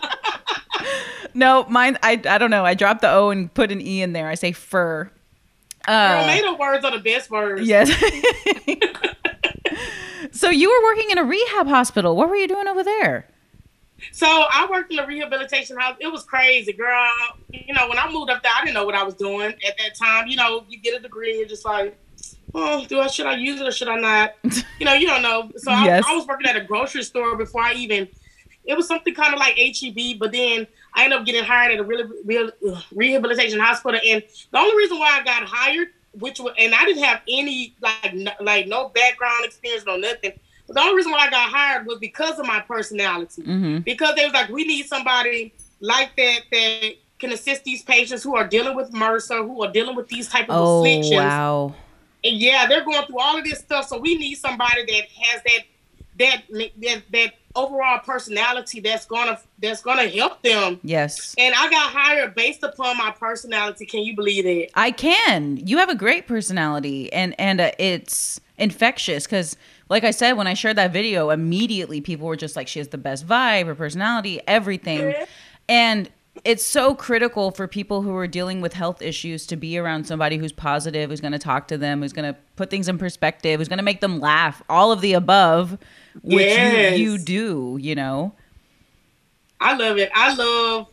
[1.34, 1.98] no, mine.
[2.04, 2.64] I I don't know.
[2.64, 4.28] I dropped the O and put an E in there.
[4.28, 5.10] I say fur.
[5.88, 7.68] Uh, Girl, made words are the best words.
[7.68, 7.90] Yes.
[10.32, 12.16] so you were working in a rehab hospital.
[12.16, 13.28] What were you doing over there?
[14.12, 15.96] So I worked in a rehabilitation house.
[16.00, 17.10] It was crazy, girl.
[17.50, 19.78] You know, when I moved up there, I didn't know what I was doing at
[19.80, 20.28] that time.
[20.28, 21.98] You know, you get a degree and you're just like,
[22.54, 24.34] oh, do I should I use it or should I not?
[24.80, 25.50] You know, you don't know.
[25.56, 26.04] So yes.
[26.06, 28.10] I, I, was working at a grocery store before I even.
[28.66, 31.80] It was something kind of like HEB, but then I ended up getting hired at
[31.80, 32.52] a really real
[32.94, 34.00] rehabilitation hospital.
[34.06, 37.74] And the only reason why I got hired, which was, and I didn't have any
[37.80, 40.34] like no, like no background experience, no nothing.
[40.68, 43.44] the only reason why I got hired was because of my personality.
[43.44, 43.78] Mm-hmm.
[43.80, 48.36] Because they was like, we need somebody like that that can assist these patients who
[48.36, 51.16] are dealing with MRSA, who are dealing with these type of Oh afflictions.
[51.16, 51.74] wow.
[52.26, 53.88] And yeah, they're going through all of this stuff.
[53.88, 55.60] So we need somebody that has that
[56.18, 56.44] that
[56.82, 60.80] that, that overall personality that's gonna that's gonna help them.
[60.84, 61.36] Yes.
[61.38, 63.86] And I got hired based upon my personality.
[63.86, 64.72] Can you believe it?
[64.76, 65.58] I can.
[65.66, 69.58] You have a great personality, and and uh, it's infectious because,
[69.90, 72.88] like I said, when I shared that video, immediately people were just like, "She has
[72.90, 75.26] the best vibe, her personality, everything," Yeah.
[75.70, 76.10] and
[76.44, 80.38] it's so critical for people who are dealing with health issues to be around somebody
[80.38, 83.60] who's positive, who's going to talk to them, who's going to put things in perspective,
[83.60, 84.62] who's going to make them laugh.
[84.70, 85.78] All of the above,
[86.22, 86.98] which Yes.
[87.00, 87.78] you, you do.
[87.80, 88.34] You know.
[89.62, 90.12] I love it.
[90.14, 90.88] I love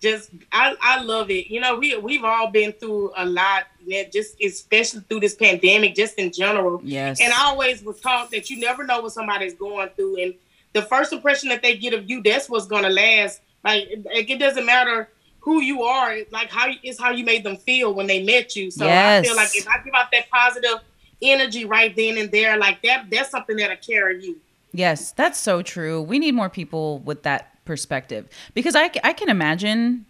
[0.00, 1.48] just I, I love it.
[1.48, 3.64] You know, we we've all been through a lot,
[4.12, 6.80] just especially through this pandemic, just in general.
[6.84, 7.20] Yes.
[7.20, 10.34] And I always was taught that you never know what somebody's going through, and
[10.72, 13.40] the first impression that they get of you, that's what's gonna last.
[13.64, 15.08] Like, like it doesn't matter
[15.40, 18.56] who you are, it's like how it's how you made them feel when they met
[18.56, 18.70] you.
[18.70, 20.80] So I feel like if I give out that positive
[21.22, 24.36] energy right then and there, like that, that's something that'll carry you.
[24.72, 26.02] Yes, that's so true.
[26.02, 30.04] We need more people with that perspective because I, I can imagine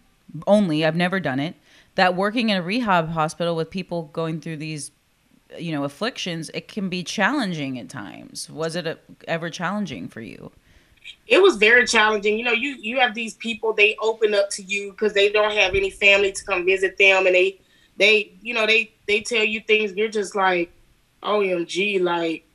[0.45, 1.55] only, I've never done it,
[1.95, 4.91] that working in a rehab hospital with people going through these,
[5.57, 8.49] you know, afflictions, it can be challenging at times.
[8.49, 10.51] Was it a, ever challenging for you?
[11.27, 12.37] It was very challenging.
[12.37, 15.53] You know, you you have these people they open up to you because they don't
[15.55, 17.59] have any family to come visit them, and they
[17.97, 19.93] they you know they they tell you things.
[19.93, 20.71] You're just like,
[21.23, 22.45] omg, like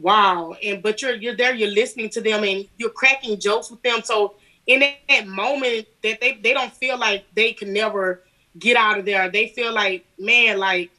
[0.00, 0.56] wow.
[0.62, 4.00] And but you're you're there, you're listening to them, and you're cracking jokes with them.
[4.02, 4.34] So
[4.66, 8.22] in that, that moment, that they they don't feel like they can never
[8.58, 9.30] get out of there.
[9.30, 10.90] They feel like man, like.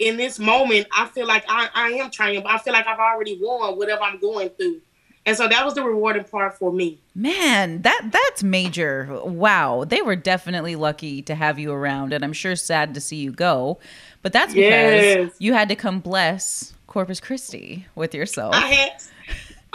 [0.00, 2.40] In this moment, I feel like I, I am trying.
[2.40, 4.80] But I feel like I've already won whatever I'm going through.
[5.28, 6.98] And so that was the rewarding part for me.
[7.14, 9.20] Man, that that's major.
[9.24, 13.16] Wow, they were definitely lucky to have you around, and I'm sure sad to see
[13.16, 13.78] you go.
[14.22, 15.32] But that's because Yes.
[15.38, 18.54] you had to come bless Corpus Christi with yourself.
[18.54, 19.02] I had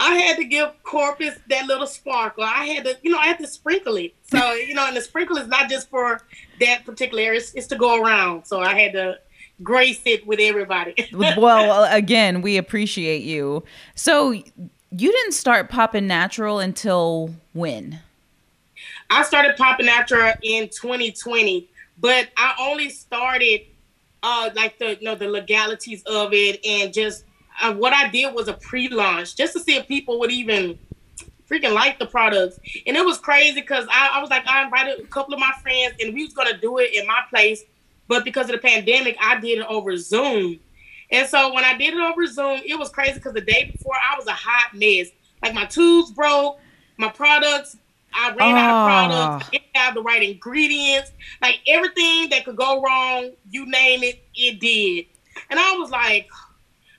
[0.00, 2.42] I had to give Corpus that little sparkle.
[2.42, 4.12] I had to, you know, I had to sprinkle it.
[4.24, 6.20] So, you know, and the sprinkle is not just for
[6.58, 8.44] that particular area, it's, it's to go around.
[8.44, 9.20] So I had to
[9.62, 10.94] grace it with everybody.
[11.12, 13.62] well, again, we appreciate you.
[13.94, 14.34] So
[14.96, 18.00] you didn't start popping natural until when?
[19.10, 23.62] I started popping natural in 2020, but I only started
[24.22, 27.24] uh like the you know the legalities of it and just
[27.60, 30.78] uh, what I did was a pre-launch just to see if people would even
[31.48, 32.58] freaking like the products.
[32.86, 35.52] And it was crazy because I, I was like I invited a couple of my
[35.60, 37.64] friends and we was gonna do it in my place,
[38.08, 40.60] but because of the pandemic, I did it over Zoom.
[41.10, 43.94] And so when I did it over Zoom, it was crazy because the day before
[43.94, 45.08] I was a hot mess.
[45.42, 46.58] Like my tubes broke,
[46.96, 47.76] my products,
[48.14, 49.06] I ran out of Ah.
[49.08, 49.46] products.
[49.48, 51.12] I didn't have the right ingredients.
[51.42, 55.06] Like everything that could go wrong, you name it, it did.
[55.50, 56.28] And I was like,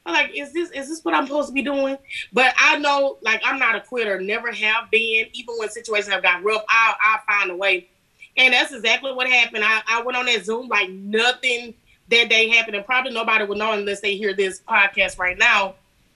[0.06, 1.98] I'm like, is this is this what I'm supposed to be doing?
[2.32, 4.20] But I know, like, I'm not a quitter.
[4.22, 5.28] Never have been.
[5.34, 7.88] Even when situations have got rough, I'll I'll find a way.
[8.38, 9.64] And that's exactly what happened.
[9.64, 11.74] I, I went on that Zoom like nothing
[12.10, 15.76] that day happened, and probably nobody would know unless they hear this podcast right now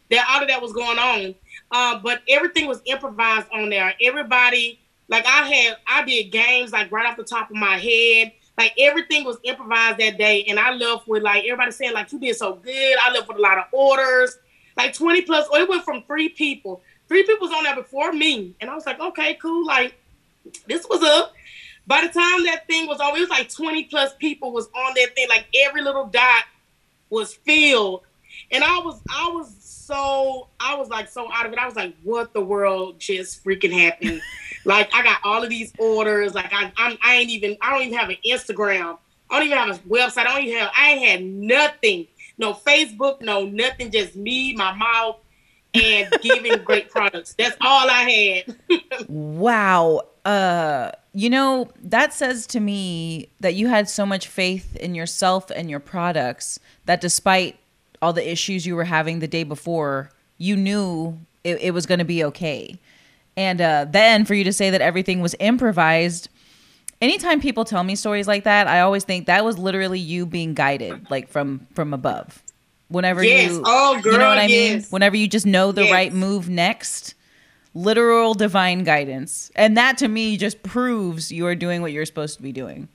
[0.10, 1.36] that all of that was going on.
[1.72, 3.94] Uh, but everything was improvised on there.
[4.02, 8.34] Everybody, like I had, I did games like right off the top of my head.
[8.58, 12.20] Like everything was improvised that day, and I left with like everybody saying like you
[12.20, 12.98] did so good.
[13.02, 14.38] I left with a lot of orders,
[14.76, 15.48] like twenty plus.
[15.48, 16.82] Or it went from three people.
[17.08, 19.66] Three people was on there before me, and I was like, okay, cool.
[19.66, 19.96] Like
[20.68, 21.34] this was up.
[21.90, 24.94] By the time that thing was over, it was like 20 plus people was on
[24.94, 25.28] that thing.
[25.28, 26.44] Like every little dot
[27.10, 28.04] was filled.
[28.52, 31.58] And I was I was so I was like so out of it.
[31.58, 34.22] I was like, what the world just freaking happened?
[34.66, 36.36] like I got all of these orders.
[36.36, 39.00] Like I I'm, I ain't even I don't even have an Instagram.
[39.32, 40.28] I don't even have a website.
[40.28, 42.06] I don't even have I ain't had nothing.
[42.38, 45.18] No Facebook, no nothing, just me, my mouth,
[45.74, 47.34] and giving great products.
[47.36, 48.56] That's all I had.
[49.10, 50.04] Wow.
[50.24, 55.50] Uh, you know, that says to me that you had so much faith in yourself
[55.52, 57.58] and your products that despite
[58.02, 62.00] all the issues you were having the day before, you knew it, it was going
[62.00, 62.78] to be okay.
[63.36, 66.30] And uh, then for you to say that everything was improvised,
[67.02, 70.54] anytime people tell me stories like that, I always think that was literally you being
[70.54, 72.44] guided, like from from above.
[72.90, 73.52] Whenever Yes.
[73.52, 74.74] you, Oh, you know girl, what I mean.
[74.78, 74.92] yes.
[74.92, 75.92] Whenever you just know the Yes.
[75.92, 77.14] right move next,
[77.74, 82.38] literal divine guidance, and that to me just proves you are doing what you're supposed
[82.38, 82.88] to be doing.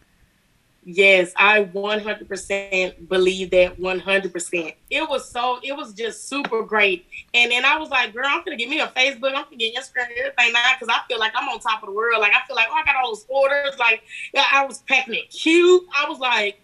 [0.86, 4.74] Yes, I 100% believe that 100%.
[4.90, 7.06] It was so, it was just super great.
[7.32, 9.28] And then I was like, girl, I'm going to get me a Facebook.
[9.28, 11.86] I'm going to get Instagram, everything now because I feel like I'm on top of
[11.88, 12.20] the world.
[12.20, 13.78] Like, I feel like, oh, I got all those orders.
[13.78, 14.02] Like,
[14.36, 15.84] I was packing it cute.
[15.98, 16.60] I was like,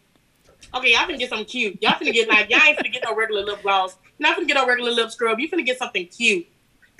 [0.74, 1.82] okay, y'all finna get something cute.
[1.82, 3.96] Y'all finna get, like, y'all ain't finna get no regular lip gloss.
[4.18, 5.40] Not finna get no regular lip scrub.
[5.40, 6.46] You finna get something cute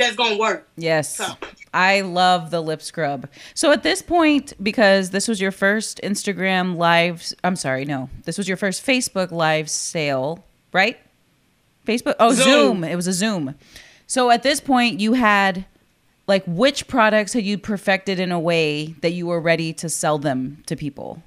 [0.01, 0.69] that's gonna work.
[0.77, 1.17] Yes.
[1.17, 1.27] So.
[1.73, 3.29] I love the lip scrub.
[3.55, 8.37] So at this point, because this was your first Instagram live, I'm sorry, no, this
[8.37, 10.99] was your first Facebook live sale, right?
[11.87, 12.45] Facebook, oh, Zoom.
[12.45, 12.85] Zoom.
[12.85, 13.55] It was a Zoom.
[14.07, 15.65] So at this point, you had
[16.31, 20.17] like which products had you perfected in a way that you were ready to sell
[20.17, 21.23] them to people?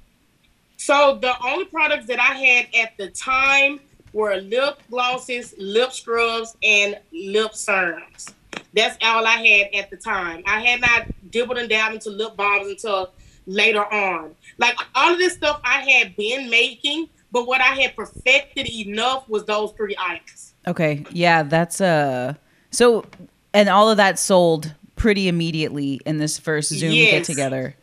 [0.78, 3.80] So the only products that I had at the time
[4.14, 8.30] were lip glosses, lip scrubs, and lip serums.
[8.74, 10.42] That's all I had at the time.
[10.46, 13.12] I had not dibbled and dabbled into lip balms until
[13.46, 14.34] later on.
[14.58, 19.28] Like all of this stuff I had been making, but what I had perfected enough
[19.28, 20.54] was those three items.
[20.66, 21.04] Okay.
[21.10, 22.34] Yeah, that's uh
[22.70, 23.04] so
[23.52, 27.10] and all of that sold pretty immediately in this first Zoom yes.
[27.10, 27.76] get together.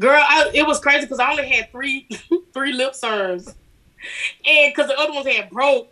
[0.00, 2.08] Girl, I, it was crazy because I only had three
[2.52, 5.88] three lip serums, and because the other ones had broke,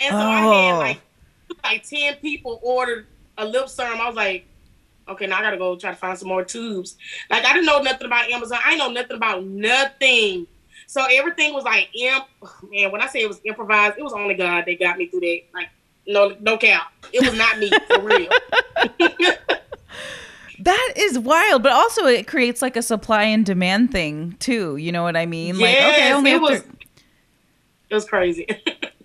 [0.00, 0.20] and so oh.
[0.20, 0.78] I had oh.
[0.78, 1.00] like
[1.62, 3.06] like ten people ordered
[3.38, 4.00] a lip serum.
[4.00, 4.46] I was like,
[5.08, 6.96] okay, now I gotta go try to find some more tubes.
[7.30, 8.58] Like I didn't know nothing about Amazon.
[8.64, 10.46] I know nothing about nothing.
[10.86, 12.26] So everything was like imp.
[12.70, 15.20] Man, when I say it was improvised, it was only God that got me through
[15.20, 15.40] that.
[15.54, 15.68] Like
[16.06, 16.92] no, no cap.
[17.12, 18.28] It was not me for real.
[20.60, 24.76] that is wild, but also it creates like a supply and demand thing too.
[24.76, 25.56] You know what I mean?
[25.56, 26.62] Yes, like okay, only it was.
[26.62, 26.68] To...
[27.90, 28.46] It was crazy.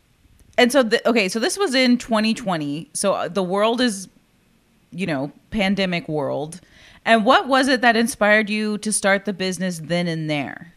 [0.57, 2.89] and so the, okay, so this was in 2020.
[2.93, 4.07] So uh, the world is
[4.91, 6.61] you know, pandemic world.
[7.05, 10.73] And what was it that inspired you to start the business then and there?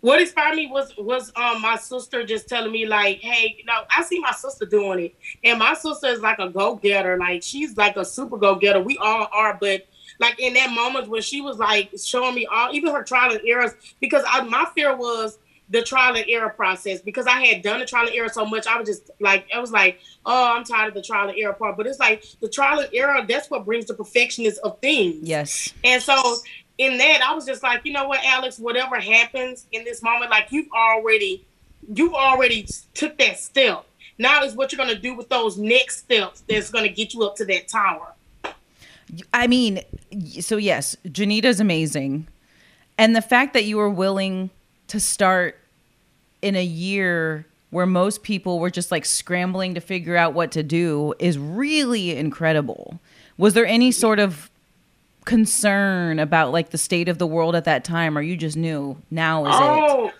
[0.00, 3.82] What inspired me was was um my sister just telling me like, hey, you know,
[3.96, 7.42] I see my sister doing it, and my sister is like a go getter, like
[7.42, 8.80] she's like a super go getter.
[8.80, 9.86] We all are, but
[10.18, 13.40] like in that moment when she was like showing me all, even her trial and
[13.46, 15.38] errors, because I, my fear was
[15.72, 18.66] the trial and error process because I had done the trial and error so much.
[18.66, 21.54] I was just like, I was like, oh, I'm tired of the trial and error
[21.54, 21.78] part.
[21.78, 25.16] But it's like the trial and error, that's what brings the perfectionist of things.
[25.22, 25.72] Yes.
[25.82, 26.14] And so
[26.76, 30.30] in that, I was just like, you know what, Alex, whatever happens in this moment,
[30.30, 31.44] like you've already,
[31.92, 33.86] you've already took that step.
[34.18, 37.34] Now is what you're gonna do with those next steps that's gonna get you up
[37.36, 38.12] to that tower.
[39.32, 39.80] I mean,
[40.40, 42.28] so yes, Janita's amazing.
[42.98, 44.50] And the fact that you were willing
[44.88, 45.58] to start
[46.42, 50.62] in a year where most people were just like scrambling to figure out what to
[50.62, 53.00] do is really incredible.
[53.38, 54.50] Was there any sort of
[55.24, 59.00] concern about like the state of the world at that time or you just knew
[59.10, 60.14] now is oh, it?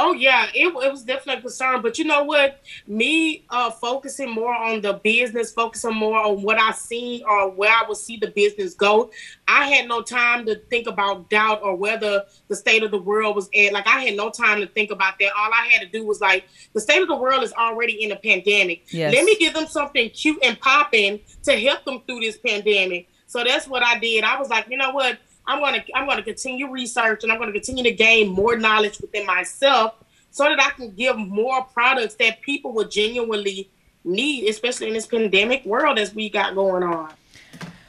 [0.00, 1.82] Oh yeah, it, it was definitely a concern.
[1.82, 2.62] But you know what?
[2.86, 7.70] Me uh, focusing more on the business, focusing more on what I see or where
[7.70, 9.10] I will see the business go.
[9.48, 13.34] I had no time to think about doubt or whether the state of the world
[13.34, 13.72] was at.
[13.72, 15.32] Like I had no time to think about that.
[15.36, 18.12] All I had to do was like the state of the world is already in
[18.12, 18.84] a pandemic.
[18.92, 19.12] Yes.
[19.12, 23.08] Let me give them something cute and popping to help them through this pandemic.
[23.26, 24.22] So that's what I did.
[24.22, 25.18] I was like, you know what?
[25.48, 29.26] I'm gonna I'm gonna continue research and I'm gonna continue to gain more knowledge within
[29.26, 29.94] myself
[30.30, 33.70] so that I can give more products that people will genuinely
[34.04, 37.12] need, especially in this pandemic world as we got going on.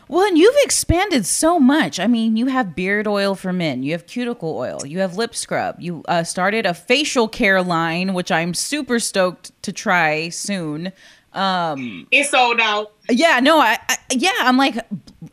[0.08, 2.00] Well, and you've expanded so much.
[2.00, 5.36] I mean, you have beard oil for men, you have cuticle oil, you have lip
[5.36, 5.80] scrub.
[5.80, 10.94] You uh, started a facial care line, which I'm super stoked to try soon.
[11.34, 12.94] Um, it's sold out.
[13.10, 14.78] Yeah, no, I, I yeah, I'm like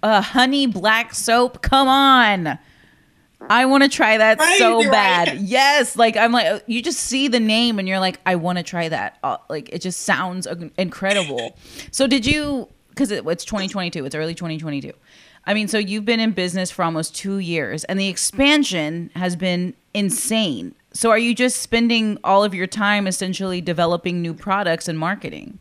[0.02, 1.62] uh, honey black soap.
[1.62, 2.59] Come on.
[3.48, 5.28] I want to try that Crazy, so bad.
[5.28, 5.37] Right?
[5.40, 8.64] Yes, like I'm like you just see the name and you're like I want to
[8.64, 9.18] try that.
[9.22, 10.46] Uh, like it just sounds
[10.78, 11.56] incredible.
[11.90, 14.92] so did you cuz it, it's 2022, it's early 2022.
[15.48, 19.37] I mean, so you've been in business for almost 2 years and the expansion has
[19.37, 20.74] been insane.
[20.92, 25.59] So are you just spending all of your time essentially developing new products and marketing?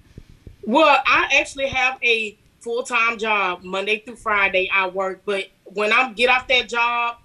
[0.66, 4.70] Well, I actually have a full time job Monday through Friday.
[4.74, 7.18] I work, but when I get off that job,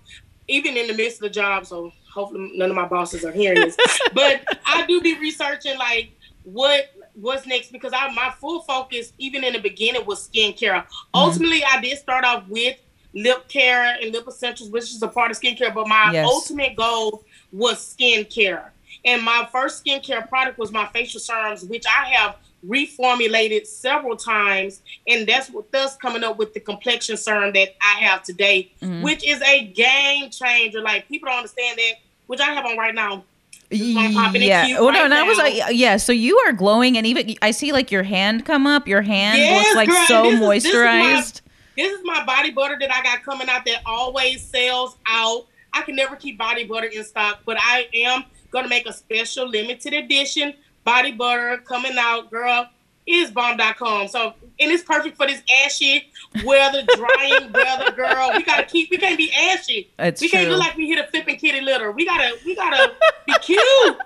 [0.48, 3.61] even in the midst of the job, so hopefully none of my bosses are hearing
[3.61, 3.76] this,
[4.14, 6.11] but I do be researching like
[6.44, 10.83] what what's next because I my full focus even in the beginning was skincare.
[10.83, 11.14] Mm-hmm.
[11.14, 12.76] Ultimately, I did start off with
[13.14, 16.26] lip care and lip essentials, which is a part of skincare, but my yes.
[16.29, 18.70] ultimate goal was skincare.
[19.05, 22.37] And my first skincare product was my facial serums, which I have
[22.67, 28.01] reformulated several times, and that's what thus coming up with the complexion serum that I
[28.01, 29.03] have today, mm-hmm.
[29.03, 30.81] which is a game changer.
[30.81, 31.95] Like people don't understand that
[32.27, 33.25] which I have on right now.
[33.71, 34.77] Yeah.
[34.79, 35.97] Oh no, and I was like, yeah.
[35.97, 38.89] So you are glowing, and even I see like your hand come up.
[38.89, 41.19] Your hand yes, looks like girl, so moisturized.
[41.19, 41.43] Is, this, is my,
[41.77, 45.47] this is my body butter that I got coming out that always sells out.
[45.73, 49.49] I can never keep body butter in stock, but I am gonna make a special
[49.49, 52.69] limited edition body butter coming out, girl.
[53.07, 54.09] Is bomb.com.
[54.09, 56.11] So and it's perfect for this ashy
[56.45, 58.31] weather, drying weather, girl.
[58.37, 59.91] We gotta keep we can't be ashy.
[59.99, 60.39] It's we true.
[60.39, 61.91] can't look like we hit a flipping kitty litter.
[61.91, 62.93] We gotta we gotta
[63.27, 63.97] be cute.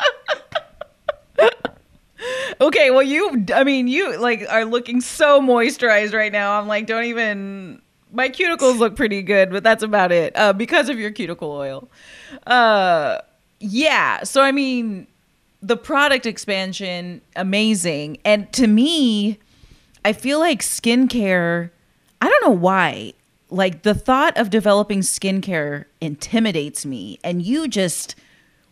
[2.61, 6.59] okay, well you I mean you like are looking so moisturized right now.
[6.59, 10.35] I'm like, don't even my cuticles look pretty good, but that's about it.
[10.37, 11.89] Uh, because of your cuticle oil.
[12.47, 13.19] Uh
[13.65, 14.23] yeah.
[14.25, 15.07] So I mean
[15.63, 18.19] the product expansion amazing.
[18.25, 19.39] And to me,
[20.05, 21.71] I feel like skincare,
[22.21, 23.15] I don't know why.
[23.49, 27.19] Like the thought of developing skincare intimidates me.
[27.25, 28.15] And you just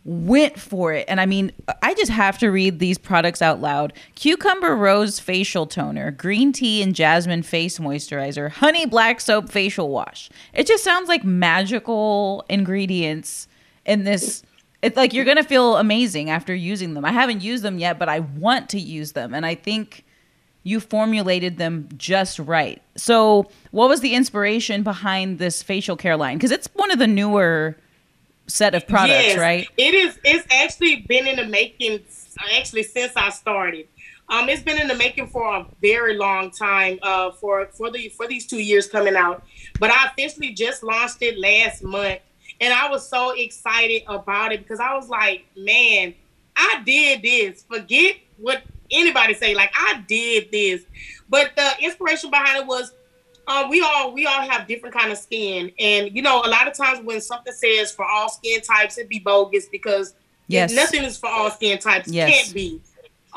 [0.05, 1.05] went for it.
[1.07, 1.51] And I mean,
[1.81, 6.83] I just have to read these products out loud cucumber rose facial toner, green tea
[6.83, 10.29] and jasmine face moisturizer, honey black soap facial wash.
[10.53, 13.47] It just sounds like magical ingredients
[13.85, 14.43] in this.
[14.83, 17.05] It's like you're going to feel amazing after using them.
[17.05, 19.33] I haven't used them yet, but I want to use them.
[19.33, 20.03] And I think
[20.63, 22.81] you formulated them just right.
[22.95, 26.37] So, what was the inspiration behind this facial care line?
[26.37, 27.77] Because it's one of the newer
[28.47, 29.67] set of products, yes, right?
[29.77, 30.19] It is.
[30.25, 32.01] It's actually been in the making.
[32.57, 33.87] Actually, since I started,
[34.27, 36.99] um, it's been in the making for a very long time.
[37.01, 39.43] Uh, for for the for these two years coming out,
[39.79, 42.19] but I officially just launched it last month,
[42.63, 46.15] and I was so excited about it because I was like, man,
[46.55, 47.63] I did this.
[47.63, 50.83] Forget what anybody say like I did this.
[51.27, 52.93] But the inspiration behind it was
[53.47, 56.65] uh, we all we all have different kind of skin, and you know a lot
[56.65, 60.13] of times when something says for all skin types, it be bogus because
[60.47, 60.73] yes.
[60.73, 62.07] nothing is for all skin types.
[62.07, 62.29] Yes.
[62.33, 62.81] can't be.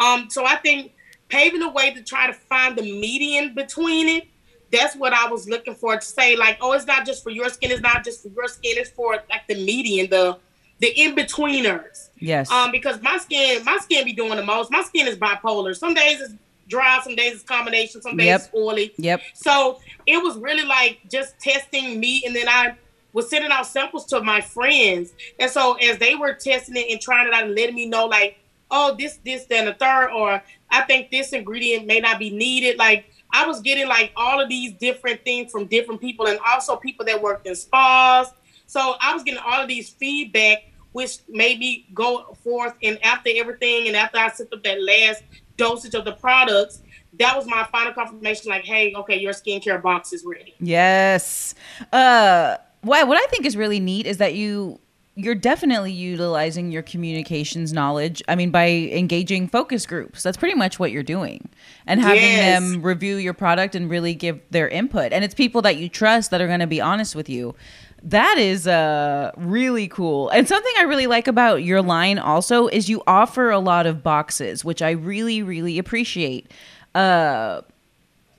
[0.01, 0.93] Um, so I think
[1.29, 4.29] paving the way to try to find the median between it.
[4.73, 7.49] That's what I was looking for to say, like, oh, it's not just for your
[7.49, 10.39] skin, it's not just for your skin, it's for like the median, the
[10.81, 12.09] the in betweeners.
[12.19, 12.51] Yes.
[12.51, 14.71] Um, because my skin, my skin be doing the most.
[14.71, 15.75] My skin is bipolar.
[15.77, 16.35] Some days it's
[16.69, 18.41] dry, some days it's combination, some days yep.
[18.41, 18.93] it's oily.
[18.99, 19.23] Yep.
[19.35, 22.75] So it was really like just testing me, and then I
[23.13, 27.01] was sending out samples to my friends, and so as they were testing it and
[27.01, 28.39] trying it out and letting me know, like,
[28.71, 32.79] oh, this, this, then the third, or I think this ingredient may not be needed,
[32.79, 33.07] like.
[33.33, 37.05] I was getting like all of these different things from different people and also people
[37.07, 38.33] that worked in spas.
[38.67, 40.65] So I was getting all of these feedback
[40.97, 42.73] which made me go forth.
[42.83, 45.25] And after everything, and after I set up that last
[45.59, 46.81] dosage of the products,
[47.19, 48.49] that was my final confirmation.
[48.49, 50.55] Like, hey, okay, your skincare box is ready.
[50.59, 51.55] Yes.
[51.93, 54.81] Uh, what I think is really neat is that you
[55.19, 58.23] you're definitely utilizing your communications knowledge.
[58.29, 61.49] I mean, by engaging focus groups, that's pretty much what you're doing,
[61.87, 62.61] and having yes.
[62.61, 65.13] them review your product and really give their input.
[65.13, 67.55] And it's people that you trust that are going to be honest with you
[68.03, 70.29] that is uh really cool.
[70.29, 74.03] And something I really like about your line also is you offer a lot of
[74.03, 76.53] boxes, which I really really appreciate.
[76.95, 77.63] Uh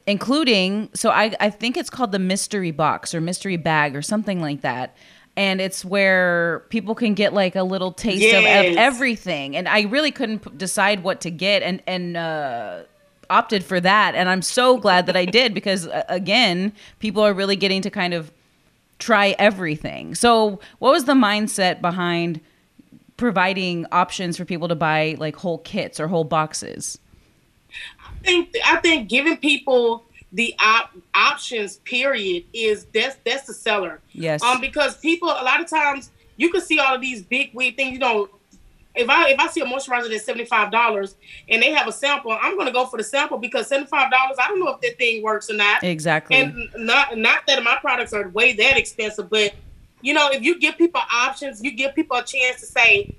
[0.05, 4.39] including so I I think it's called the mystery box or mystery bag or something
[4.41, 4.95] like that.
[5.37, 8.65] And it's where people can get like a little taste yes.
[8.65, 9.55] of, of, everything.
[9.55, 12.79] And I really couldn't p- decide what to get and and uh
[13.29, 17.33] opted for that and I'm so glad that I did because uh, again, people are
[17.33, 18.31] really getting to kind of
[18.99, 20.15] try everything.
[20.15, 22.41] So, what was the mindset behind
[23.17, 26.99] providing options for people to buy like whole kits or whole boxes?
[28.03, 34.01] I think I think giving people the op- options period is that's that's the seller.
[34.11, 34.41] Yes.
[34.43, 37.75] Um because people a lot of times you can see all of these big weird
[37.75, 38.29] things, you know,
[38.97, 41.15] if I if I see a moisturizer that's seventy five dollars
[41.47, 44.11] and they have a sample, I'm going to go for the sample because seventy five
[44.11, 44.37] dollars.
[44.41, 45.83] I don't know if that thing works or not.
[45.83, 46.35] Exactly.
[46.35, 49.53] And not not that my products are way that expensive, but
[50.01, 53.15] you know, if you give people options, you give people a chance to say.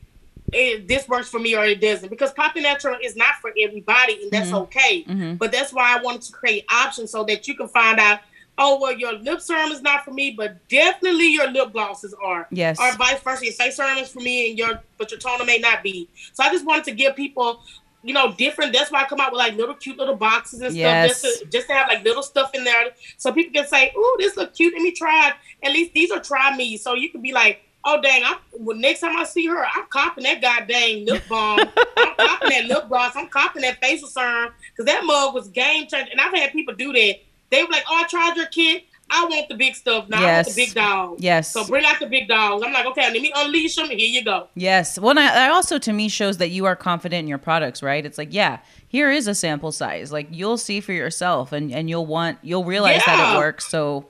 [0.53, 4.31] This works for me or it doesn't because Poppin' Natural is not for everybody and
[4.31, 4.57] that's mm-hmm.
[4.57, 5.05] okay.
[5.05, 5.35] Mm-hmm.
[5.35, 8.21] But that's why I wanted to create options so that you can find out
[8.57, 12.47] oh well your lip serum is not for me, but definitely your lip glosses are.
[12.51, 12.81] Yes.
[12.81, 13.45] Or vice versa.
[13.45, 16.09] Your face serum is for me and your but your toner may not be.
[16.33, 17.61] So I just wanted to give people
[18.03, 18.73] you know, different.
[18.73, 21.19] That's why I come out with like little cute little boxes and yes.
[21.19, 23.93] stuff, just to just to have like little stuff in there, so people can say,
[23.97, 24.73] "Ooh, this look cute.
[24.73, 25.35] Let me try it."
[25.67, 28.77] At least these are try me, so you can be like, "Oh dang, I well,
[28.77, 31.61] next time I see her, I'm copping that goddamn lip balm.
[31.97, 33.13] I'm copping that lip gloss.
[33.17, 36.13] I'm copping that facial serum because that mug was game changing.
[36.13, 37.17] And I've had people do that
[37.51, 38.85] they were like, "Oh, I tried your kit.
[39.11, 40.21] I want the big stuff now.
[40.21, 40.29] Yes.
[40.29, 41.23] I want the big dogs.
[41.23, 41.53] Yes.
[41.53, 42.63] So bring out the big dogs.
[42.65, 43.87] I'm like, okay, let me unleash them.
[43.87, 44.49] Here you go.
[44.55, 44.99] Yes.
[44.99, 48.05] Well, I, also to me shows that you are confident in your products, right?
[48.05, 50.13] It's like, yeah, here is a sample size.
[50.13, 53.17] Like you'll see for yourself, and and you'll want you'll realize yeah.
[53.17, 53.67] that it works.
[53.67, 54.09] So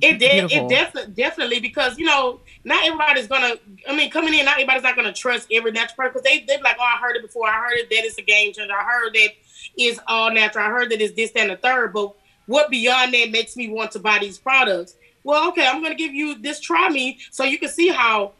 [0.00, 0.52] it did.
[0.52, 3.54] It definitely, definitely, because you know, not everybody's gonna.
[3.88, 6.62] I mean, coming in, not everybody's not gonna trust every natural product because they they're
[6.62, 7.48] like, oh, I heard it before.
[7.48, 8.72] I heard it that it's a game changer.
[8.72, 9.30] I heard that
[9.76, 10.66] it's all natural.
[10.66, 11.92] I heard that it's this, that, and the third.
[11.92, 12.14] But
[12.46, 14.96] what beyond that makes me want to buy these products?
[15.24, 16.60] Well, okay, I'm gonna give you this.
[16.60, 18.32] Try me, so you can see how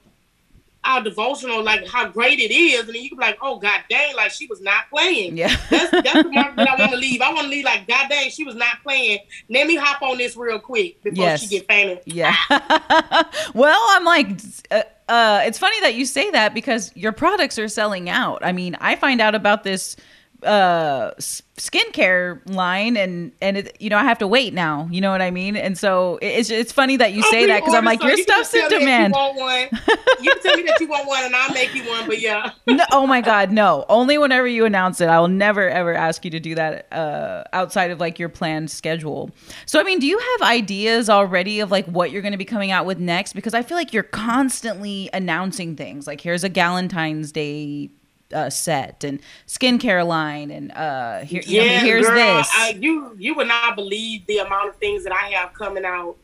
[0.85, 3.81] our devotional, like how great it is, and then you can be like, oh god
[3.89, 5.37] dang, like she was not playing.
[5.37, 7.21] Yeah, that's that's the mark that I want to leave.
[7.21, 9.19] I want to leave like god dang, she was not playing.
[9.49, 11.43] Let me hop on this real quick before yes.
[11.43, 12.03] she get famous.
[12.07, 12.35] Yeah.
[13.55, 14.41] well, I'm like.
[14.71, 18.45] Uh, uh, it's funny that you say that because your products are selling out.
[18.45, 19.97] I mean, I find out about this
[20.45, 21.13] uh
[21.61, 24.89] skincare line and and it, you know I have to wait now.
[24.91, 25.57] You know what I mean?
[25.57, 28.53] And so it's it's funny that you say that because I'm like your you stuff's
[28.55, 29.15] in demand.
[29.15, 29.69] you, one.
[30.21, 32.53] you tell me that you want one and I'll make you one but yeah.
[32.67, 33.85] No, oh my god no.
[33.89, 37.45] Only whenever you announce it I will never ever ask you to do that uh
[37.53, 39.31] outside of like your planned schedule.
[39.67, 42.45] So I mean do you have ideas already of like what you're going to be
[42.45, 43.35] coming out with next?
[43.35, 46.07] Because I feel like you're constantly announcing things.
[46.07, 47.91] Like here's a Galentine's Day
[48.33, 52.51] uh, set and skincare line and uh here, yeah, you know, here's girl, this.
[52.53, 56.17] I, you you would not believe the amount of things that I have coming out.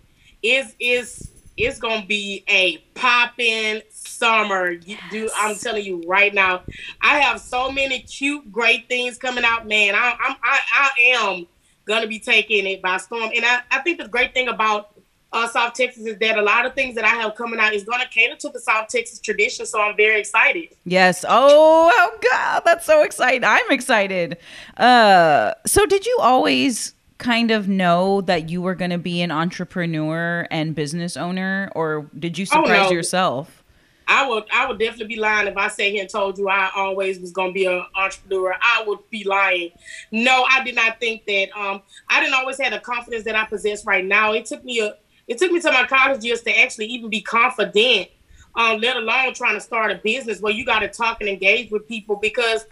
[0.42, 4.72] Is is it's gonna be a popping summer.
[4.72, 5.00] Yes.
[5.10, 6.62] Do I'm telling you right now,
[7.00, 9.66] I have so many cute, great things coming out.
[9.66, 11.46] Man, I, I'm I, I am
[11.86, 13.30] gonna be taking it by storm.
[13.34, 14.95] And I, I think the great thing about
[15.32, 17.84] uh, South Texas is that a lot of things that I have coming out is
[17.84, 19.66] going to cater to the South Texas tradition.
[19.66, 20.68] So I'm very excited.
[20.84, 21.24] Yes.
[21.28, 23.44] Oh, oh God, that's so exciting.
[23.44, 24.38] I'm excited.
[24.76, 29.30] Uh, so did you always kind of know that you were going to be an
[29.30, 32.90] entrepreneur and business owner, or did you surprise oh, no.
[32.90, 33.62] yourself?
[34.08, 36.70] I would I would definitely be lying if I sat here and told you I
[36.76, 38.54] always was gonna be an entrepreneur.
[38.62, 39.72] I would be lying.
[40.12, 41.48] No, I did not think that.
[41.56, 44.32] Um, I didn't always have the confidence that I possess right now.
[44.32, 44.94] It took me a
[45.26, 48.08] it took me to my college years to actually even be confident,
[48.54, 51.70] um, let alone trying to start a business where you got to talk and engage
[51.70, 52.66] with people because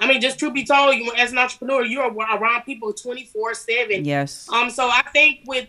[0.00, 4.04] I mean, just truth be told, you as an entrepreneur, you're around people 24 seven.
[4.04, 4.48] Yes.
[4.52, 4.70] Um.
[4.70, 5.68] So I think with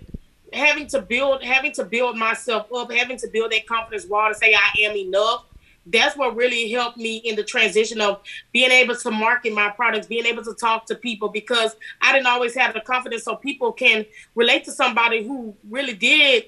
[0.53, 4.35] having to build, having to build myself up, having to build that confidence wall to
[4.35, 5.45] say I am enough,
[5.85, 8.21] that's what really helped me in the transition of
[8.51, 12.27] being able to market my products, being able to talk to people because I didn't
[12.27, 14.05] always have the confidence so people can
[14.35, 16.45] relate to somebody who really did,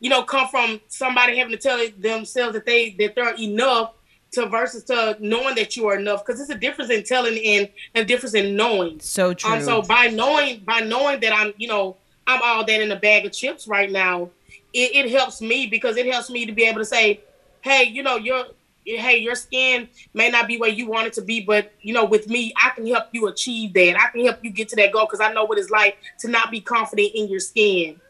[0.00, 3.94] you know, come from somebody having to tell themselves that they that they're enough
[4.32, 7.68] to versus to knowing that you are enough because it's a difference in telling and
[7.94, 9.00] a difference in knowing.
[9.00, 9.54] So true.
[9.54, 11.96] Um, so by knowing by knowing that I'm, you know,
[12.26, 14.30] I'm all that in a bag of chips right now,
[14.72, 17.20] it, it helps me because it helps me to be able to say,
[17.62, 18.46] hey, you know, you're
[18.84, 22.04] hey, your skin may not be where you want it to be, but you know,
[22.04, 23.96] with me, I can help you achieve that.
[23.98, 26.28] I can help you get to that goal because I know what it's like to
[26.28, 28.00] not be confident in your skin.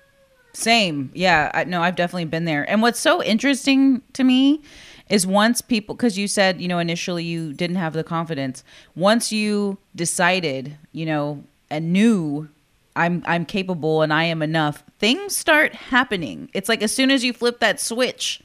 [0.52, 1.50] Same, yeah.
[1.52, 2.68] I know I've definitely been there.
[2.70, 4.62] And what's so interesting to me
[5.08, 8.64] is once people, because you said you know initially you didn't have the confidence.
[8.94, 12.48] Once you decided, you know, and knew
[12.96, 16.48] I'm I'm capable and I am enough, things start happening.
[16.54, 18.40] It's like as soon as you flip that switch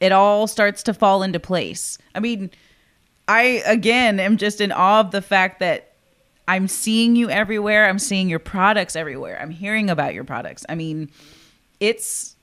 [0.00, 1.98] it all starts to fall into place.
[2.14, 2.50] I mean,
[3.28, 5.92] I again am just in awe of the fact that
[6.48, 7.88] I'm seeing you everywhere.
[7.88, 9.38] I'm seeing your products everywhere.
[9.40, 10.66] I'm hearing about your products.
[10.68, 11.10] I mean,
[11.78, 12.34] it's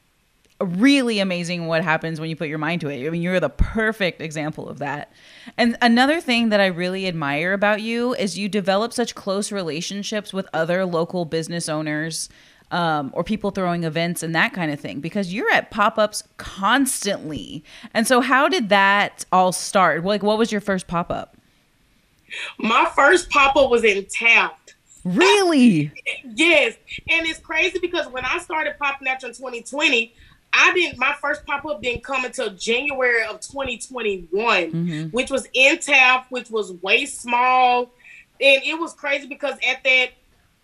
[0.61, 3.05] really amazing what happens when you put your mind to it.
[3.05, 5.11] I mean, you're the perfect example of that.
[5.57, 10.33] And another thing that I really admire about you is you develop such close relationships
[10.33, 12.29] with other local business owners
[12.71, 17.63] um, or people throwing events and that kind of thing because you're at pop-ups constantly.
[17.93, 20.03] And so how did that all start?
[20.03, 21.37] Like what was your first pop-up?
[22.57, 24.75] My first pop-up was in taft.
[25.03, 25.91] Really?
[26.35, 26.75] Yes.
[27.09, 30.13] And it's crazy because when i started popping out in 2020
[30.53, 30.97] I didn't.
[30.97, 34.27] My first pop up didn't come until January of 2021,
[34.71, 35.03] mm-hmm.
[35.09, 37.91] which was in Taft, which was way small,
[38.39, 40.11] and it was crazy because at that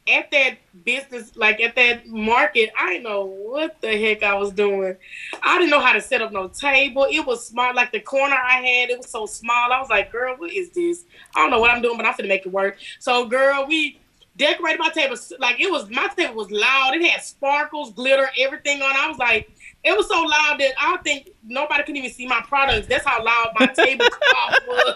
[0.08, 4.52] at that business, like at that market, I didn't know what the heck I was
[4.52, 4.98] doing.
[5.42, 7.08] I didn't know how to set up no table.
[7.10, 9.72] It was small, like the corner I had, it was so small.
[9.72, 11.06] I was like, girl, what is this?
[11.36, 12.78] I don't know what I'm doing, but I'm gonna make it work.
[13.00, 14.00] So, girl, we
[14.36, 16.96] decorated my table like it was my table was loud.
[16.96, 18.96] It had sparkles, glitter, everything on.
[18.96, 19.50] I was like,
[19.84, 22.88] it was so loud that I don't think nobody could even see my products.
[22.88, 24.06] That's how loud my table
[24.68, 24.96] was.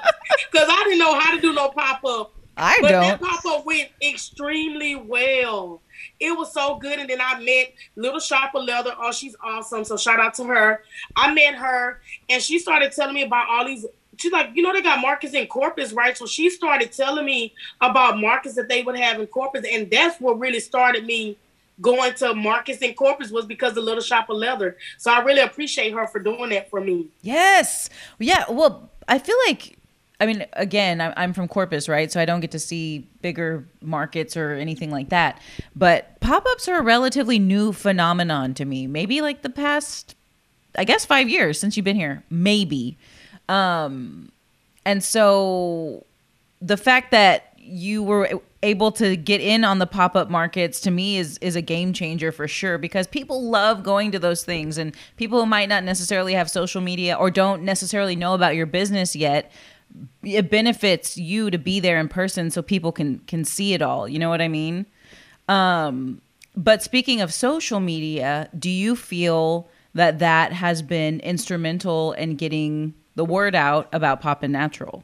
[0.51, 2.33] Cause I didn't know how to do no pop up.
[2.57, 3.21] I but don't.
[3.23, 5.81] up went extremely well.
[6.19, 6.99] It was so good.
[6.99, 8.93] And then I met Little Shop of Leather.
[8.99, 9.83] Oh, she's awesome.
[9.83, 10.83] So shout out to her.
[11.15, 13.85] I met her and she started telling me about all these
[14.17, 16.17] she's like, you know, they got markets in Corpus, right?
[16.17, 20.19] So she started telling me about markets that they would have in Corpus, and that's
[20.19, 21.37] what really started me
[21.79, 24.77] going to Marcus and Corpus was because of Little Shop of Leather.
[24.97, 27.07] So I really appreciate her for doing that for me.
[27.21, 27.89] Yes.
[28.17, 28.45] Yeah.
[28.49, 29.76] Well, I feel like,
[30.19, 32.11] I mean, again, I'm from Corpus, right?
[32.11, 35.39] So I don't get to see bigger markets or anything like that.
[35.75, 38.87] But pop ups are a relatively new phenomenon to me.
[38.87, 40.15] Maybe like the past,
[40.75, 42.23] I guess, five years since you've been here.
[42.31, 42.97] Maybe.
[43.47, 44.31] Um,
[44.85, 46.03] and so
[46.61, 51.17] the fact that you were able to get in on the pop-up markets to me
[51.17, 54.95] is is a game changer for sure because people love going to those things and
[55.15, 59.15] people who might not necessarily have social media or don't necessarily know about your business
[59.15, 59.51] yet
[60.23, 64.07] it benefits you to be there in person so people can can see it all
[64.07, 64.85] you know what i mean
[65.49, 66.21] um
[66.55, 72.93] but speaking of social media do you feel that that has been instrumental in getting
[73.15, 75.03] the word out about Poppin' Natural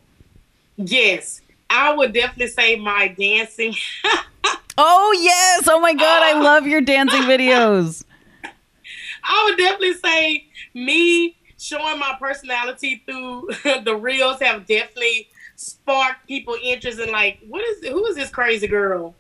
[0.78, 1.42] yes
[1.74, 3.74] I would definitely say my dancing.
[4.78, 5.68] oh yes!
[5.68, 8.04] Oh my god, I love your dancing videos.
[9.24, 13.50] I would definitely say me showing my personality through
[13.84, 18.68] the reels have definitely sparked people interest in like what is who is this crazy
[18.68, 19.16] girl?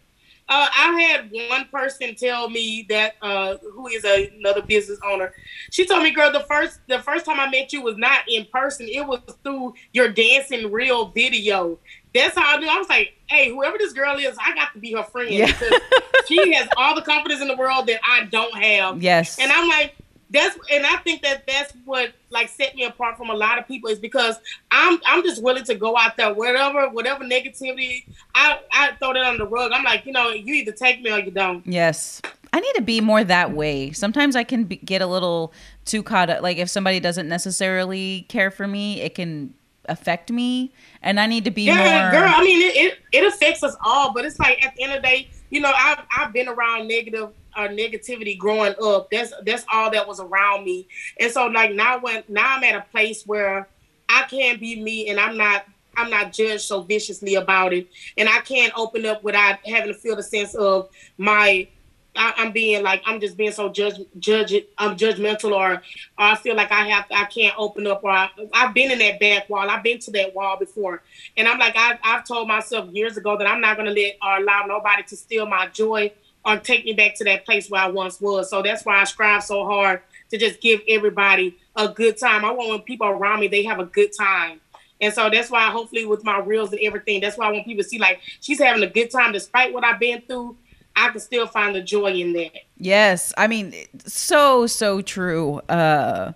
[0.50, 5.34] Uh, I had one person tell me that uh, who is a, another business owner.
[5.72, 8.46] She told me, "Girl, the first the first time I met you was not in
[8.52, 8.88] person.
[8.90, 11.80] It was through your dancing reel video."
[12.14, 12.68] That's how I knew.
[12.68, 15.32] I was like, hey, whoever this girl is, I got to be her friend.
[15.32, 15.48] Yeah.
[15.48, 15.80] Because
[16.28, 19.02] she has all the confidence in the world that I don't have.
[19.02, 19.40] Yes.
[19.40, 19.96] And I'm like,
[20.34, 23.68] that's and I think that that's what like set me apart from a lot of
[23.68, 24.38] people is because
[24.72, 29.24] I'm I'm just willing to go out there whatever whatever negativity I I throw that
[29.24, 29.72] on the rug.
[29.72, 31.66] I'm like you know you either take me or you don't.
[31.68, 32.22] Yes,
[32.52, 33.92] I need to be more that way.
[33.92, 35.54] Sometimes I can be, get a little
[35.86, 36.42] too caught up.
[36.42, 39.54] Like if somebody doesn't necessarily care for me, it can
[39.86, 40.72] affect me
[41.02, 42.22] and I need to be yeah, more.
[42.22, 42.32] girl.
[42.34, 45.02] I mean, it, it, it affects us all, but it's like at the end of
[45.02, 49.10] the day, you know, I've I've been around negative or negativity growing up.
[49.12, 50.88] That's that's all that was around me,
[51.20, 53.68] and so like now when now I'm at a place where
[54.10, 57.88] I can be me, and I'm not I'm not judged so viciously about it,
[58.18, 61.68] and I can't open up without having to feel the sense of my
[62.16, 65.82] I, am being like I'm just being so judge judge I'm judgmental or, or
[66.18, 69.20] I feel like I have I can't open up or I, have been in that
[69.20, 69.70] back wall.
[69.70, 71.02] I've been to that wall before.
[71.38, 74.38] And I'm like I, I've told myself years ago that I'm not gonna let or
[74.38, 76.12] allow nobody to steal my joy
[76.46, 78.50] or take me back to that place where I once was.
[78.50, 82.44] So that's why I strive so hard to just give everybody a good time.
[82.44, 84.60] I want when people around me they have a good time.
[85.02, 88.00] And so that's why hopefully with my reels and everything that's why when people see
[88.00, 90.58] like she's having a good time despite what I've been through.
[90.96, 92.52] I can still find the joy in that.
[92.78, 93.74] Yes, I mean,
[94.06, 95.58] so so true.
[95.68, 96.34] Uh,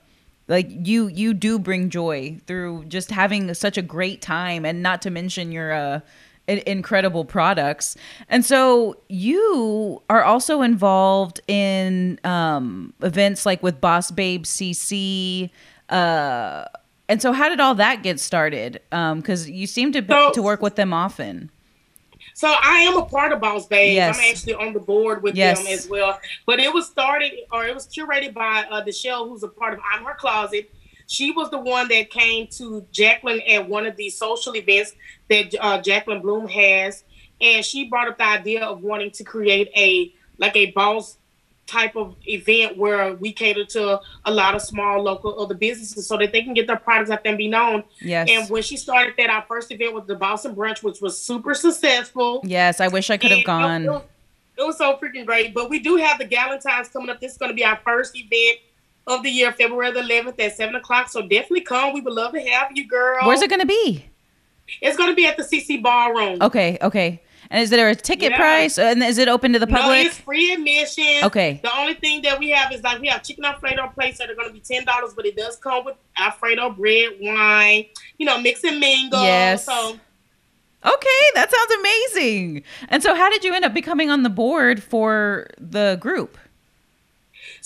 [0.48, 5.02] like you you do bring joy through just having such a great time, and not
[5.04, 6.00] to mention your uh,
[6.48, 7.96] incredible products.
[8.30, 15.50] And so you are also involved in um, events like with Boss Babe CC.
[15.90, 16.66] Uh,
[17.10, 18.82] and so, how did all that get started?
[18.90, 21.50] Because um, you seem to so, to work with them often.
[22.38, 23.96] So I am a part of Boss Babe.
[23.96, 24.16] Yes.
[24.16, 25.58] I'm actually on the board with yes.
[25.58, 26.20] them as well.
[26.46, 29.80] But it was started or it was curated by uh, Deshelle, who's a part of
[29.92, 30.70] I'm Her Closet.
[31.08, 34.94] She was the one that came to Jacqueline at one of these social events
[35.30, 37.04] that uh, Jacqueline Bloom has,
[37.40, 41.18] and she brought up the idea of wanting to create a like a boss
[41.68, 46.18] type of event where we cater to a lot of small local other businesses so
[46.18, 47.84] that they can get their products out there and be known.
[48.00, 48.30] Yes.
[48.32, 51.54] And when she started that, our first event was the Boston Brunch, which was super
[51.54, 52.42] successful.
[52.44, 53.84] Yes, I wish I could have gone.
[53.84, 54.02] It was,
[54.58, 55.54] it was, so freaking great.
[55.54, 57.20] But we do have the Galentine's coming up.
[57.20, 58.60] This is going to be our first event
[59.08, 61.10] of the year, February the 11th at 7 o'clock.
[61.10, 61.94] So definitely come.
[61.94, 63.26] We would love to have you, girl.
[63.26, 64.06] Where's it going to be?
[64.82, 66.42] It's going to be at the CC Ballroom.
[66.42, 67.24] Okay, okay.
[67.50, 68.38] And is there a ticket yeah.
[68.38, 68.78] price?
[68.78, 69.86] And is it open to the public?
[69.86, 71.24] No, it's free admission.
[71.24, 71.62] Okay.
[71.64, 74.36] The only thing that we have is like we have chicken alfredo plates that are
[74.36, 77.86] going to be ten dollars, but it does come with alfredo bread, wine,
[78.18, 79.24] you know, mix and mingle.
[79.24, 79.66] Yes.
[79.66, 79.98] So.
[80.86, 82.64] Okay, that sounds amazing.
[82.90, 86.38] And so, how did you end up becoming on the board for the group?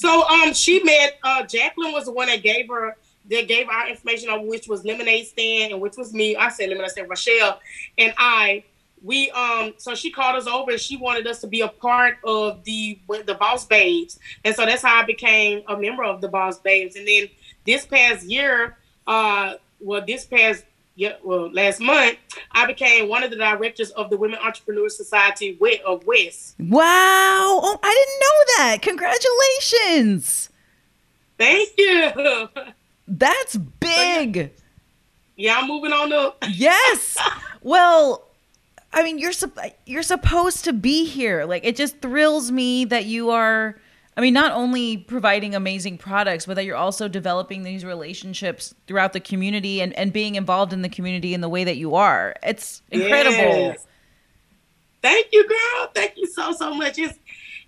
[0.02, 2.98] So, um, she met uh, Jacqueline was the one that gave her
[3.30, 6.36] that gave our information on which was lemonade stand and which was me.
[6.36, 7.60] I said lemonade stand, Rochelle,
[8.00, 8.64] and I
[9.04, 12.18] we um so she called us over and she wanted us to be a part
[12.24, 16.28] of the the boss babes and so that's how i became a member of the
[16.28, 17.28] boss babes and then
[17.66, 18.78] this past year
[19.08, 20.66] uh well this past
[20.96, 22.18] yeah, well, last month,
[22.52, 26.56] I became one of the directors of the Women Entrepreneur Society of West.
[26.60, 26.82] Wow!
[26.84, 28.82] Oh, I didn't know that.
[28.82, 30.50] Congratulations!
[31.38, 32.50] Thank you.
[33.08, 34.36] That's big.
[34.36, 34.48] So, yeah.
[35.36, 36.44] yeah, I'm moving on up.
[36.50, 37.18] yes.
[37.64, 38.28] Well,
[38.92, 39.34] I mean, you're
[39.86, 41.46] you're supposed to be here.
[41.46, 43.78] Like, it just thrills me that you are
[44.22, 49.14] I mean, not only providing amazing products, but that you're also developing these relationships throughout
[49.14, 52.36] the community and, and being involved in the community in the way that you are.
[52.44, 53.36] It's incredible.
[53.36, 53.88] Yes.
[55.02, 55.90] Thank you, girl.
[55.96, 57.00] Thank you so so much.
[57.00, 57.16] It's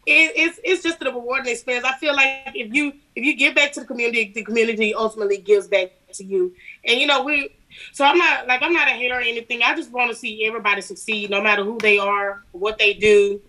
[0.06, 1.88] it, it's it's just a rewarding experience.
[1.88, 5.40] I feel like if you if you give back to the community, the community ultimately
[5.40, 6.54] gives back to you.
[6.86, 7.50] And you know, we
[7.94, 9.64] so I'm not like I'm not a hater or anything.
[9.64, 13.42] I just want to see everybody succeed, no matter who they are, what they do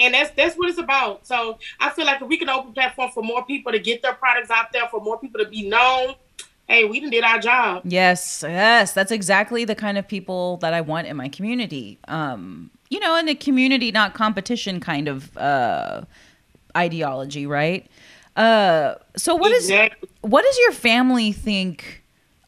[0.00, 1.26] and that's that's what it's about.
[1.26, 4.14] So I feel like if we can open platform for more people to get their
[4.14, 6.14] products out there, for more people to be known,
[6.66, 7.82] hey, we did our job.
[7.84, 11.98] Yes, yes, that's exactly the kind of people that I want in my community.
[12.08, 16.02] Um, you know, in a community, not competition kind of uh,
[16.76, 17.88] ideology, right?
[18.36, 20.08] Uh, so what exactly.
[20.08, 21.99] is what does your family think?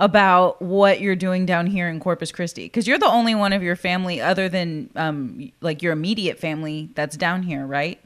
[0.02, 3.62] About what you're doing down here in Corpus Christi because you're the only one of
[3.62, 8.00] your family other than um like your immediate family that's down here, right?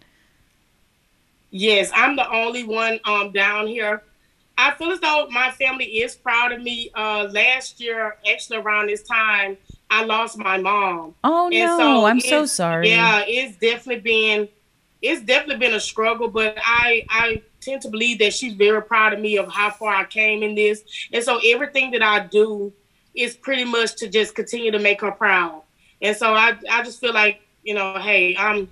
[1.51, 4.03] Yes, I'm the only one um down here.
[4.59, 6.91] I feel as though my family is proud of me.
[6.95, 9.57] Uh last year, actually around this time,
[9.89, 11.15] I lost my mom.
[11.25, 12.91] Oh and no, so I'm so sorry.
[12.91, 14.49] Yeah, it's definitely been
[15.01, 19.13] it's definitely been a struggle, but I I tend to believe that she's very proud
[19.13, 20.85] of me of how far I came in this.
[21.13, 22.73] And so everything that I do
[23.15, 25.63] is pretty much to just continue to make her proud.
[26.01, 28.69] And so I I just feel like, you know, hey, I'm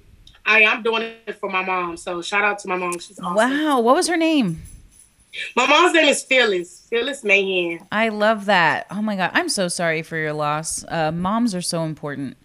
[0.47, 1.97] I am doing it for my mom.
[1.97, 2.99] So shout out to my mom.
[2.99, 3.35] She's awesome.
[3.35, 3.81] Wow.
[3.81, 4.63] What was her name?
[5.57, 6.87] My mom's name is Phyllis.
[6.89, 7.81] Phyllis Mahan.
[7.91, 8.87] I love that.
[8.91, 9.31] Oh my God.
[9.35, 10.85] I'm so sorry for your loss.
[10.89, 12.37] Uh, moms are so important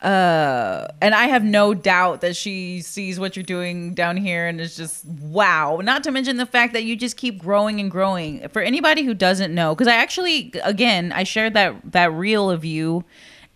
[0.00, 4.60] uh and i have no doubt that she sees what you're doing down here and
[4.60, 5.80] is just wow.
[5.82, 8.48] Not to mention the fact that you just keep growing and growing.
[8.50, 12.64] For anybody who doesn't know because i actually again i shared that that reel of
[12.64, 13.04] you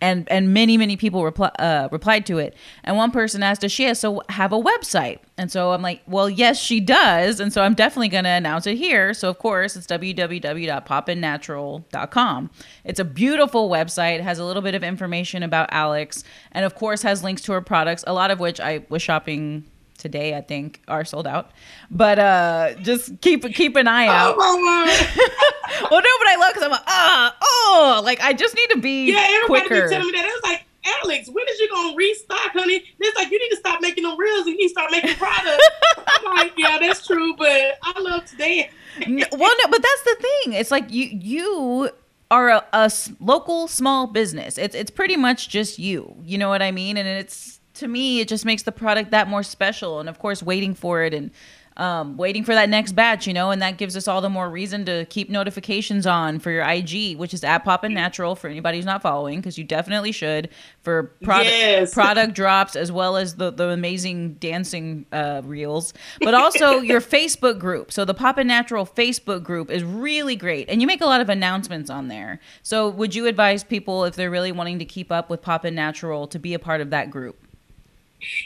[0.03, 2.55] and and many many people reply, uh, replied to it.
[2.83, 5.19] And one person asked does she also have a website?
[5.37, 7.39] And so i'm like well yes she does.
[7.39, 9.13] And so i'm definitely going to announce it here.
[9.13, 12.49] So of course it's www.poppinnatural.com
[12.83, 14.15] it's a beautiful website.
[14.15, 17.53] It has a little bit of information about alex and of course has links to
[17.53, 19.63] her products a lot of which i was shopping
[20.03, 21.51] today I think are sold out.
[21.89, 24.35] But uh just keep keep an eye out.
[24.37, 24.57] Oh,
[25.91, 28.79] well, no, but I love because I'm like ah oh like I just need to
[28.79, 29.25] be yeah.
[29.43, 29.87] Everybody quicker.
[29.87, 30.25] be telling me that.
[30.25, 32.83] It was like Alex, when is you gonna restock, honey?
[32.99, 35.15] It's like you need to stop making them reels and you need to start making
[35.15, 35.65] products.
[35.97, 38.69] I'm like, yeah, that's true, but I love today.
[38.99, 40.53] well, no, but that's the thing.
[40.53, 41.89] It's like you you
[42.29, 44.57] are a, a local small business.
[44.57, 46.15] It's it's pretty much just you.
[46.23, 46.97] You know what I mean?
[46.97, 49.99] And it's to me, it just makes the product that more special.
[49.99, 51.31] And of course, waiting for it and
[51.77, 54.49] um, waiting for that next batch, you know, and that gives us all the more
[54.49, 58.77] reason to keep notifications on for your IG, which is at Poppin' Natural for anybody
[58.77, 60.49] who's not following, because you definitely should
[60.81, 61.93] for product yes.
[61.95, 67.57] product drops as well as the the amazing dancing uh, reels, but also your Facebook
[67.57, 67.91] group.
[67.91, 71.29] So the Poppin' Natural Facebook group is really great, and you make a lot of
[71.29, 72.39] announcements on there.
[72.61, 76.27] So would you advise people if they're really wanting to keep up with Poppin' Natural
[76.27, 77.39] to be a part of that group?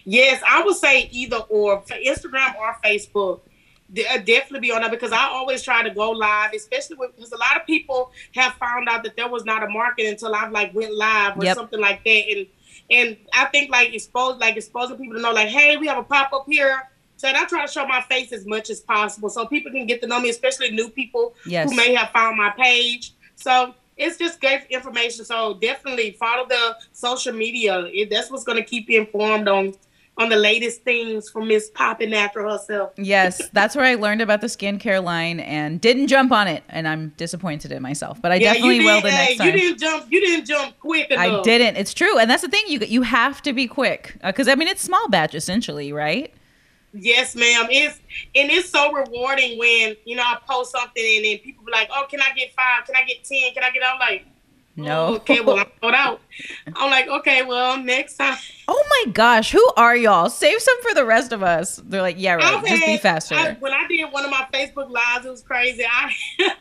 [0.05, 3.41] Yes, I would say either or Instagram or Facebook.
[3.89, 7.37] Uh, definitely be on that because I always try to go live, especially because a
[7.37, 10.73] lot of people have found out that there was not a market until I've like
[10.73, 11.55] went live or yep.
[11.55, 12.23] something like that.
[12.29, 12.47] And
[12.89, 16.03] and I think like expose like exposing people to know like, hey, we have a
[16.03, 16.89] pop up here.
[17.15, 20.01] So I try to show my face as much as possible so people can get
[20.01, 21.69] to know me, especially new people yes.
[21.69, 23.13] who may have found my page.
[23.35, 25.25] So it's just great information.
[25.25, 27.85] So definitely follow the social media.
[27.85, 29.73] It, that's what's going to keep you informed on
[30.19, 32.93] on the latest things from Miss Poppin' Natural herself.
[32.97, 36.87] yes, that's where I learned about the skincare line and didn't jump on it, and
[36.87, 38.19] I'm disappointed in myself.
[38.21, 39.47] But I yeah, definitely will the next time.
[39.47, 40.05] You didn't jump.
[40.09, 41.23] You didn't jump quick enough.
[41.23, 41.75] I didn't.
[41.77, 42.63] It's true, and that's the thing.
[42.67, 46.33] You you have to be quick because uh, I mean it's small batch essentially, right?
[46.93, 47.67] Yes, ma'am.
[47.69, 47.99] It's
[48.35, 51.89] and it's so rewarding when you know I post something and then people be like,
[51.93, 52.85] "Oh, can I get five?
[52.85, 53.53] Can I get ten?
[53.53, 54.25] Can I get?" I'm like,
[54.75, 56.21] "No." Oh, okay, well I'm sold out.
[56.75, 60.29] I'm like, "Okay, well next time." Oh my gosh, who are y'all?
[60.29, 61.81] Save some for the rest of us.
[61.83, 62.65] They're like, "Yeah, right.
[62.65, 65.85] Just be faster." I, when I did one of my Facebook lives, it was crazy.
[65.85, 66.13] I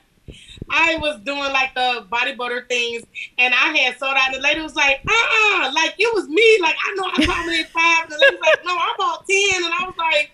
[0.70, 3.04] I was doing like the body butter things,
[3.38, 4.34] and I had sold out.
[4.34, 6.12] And the lady was like, "Uh, uh like it
[6.60, 9.64] Like I know I commented five, and the like, "No, I bought 10.
[9.64, 10.30] and I was like.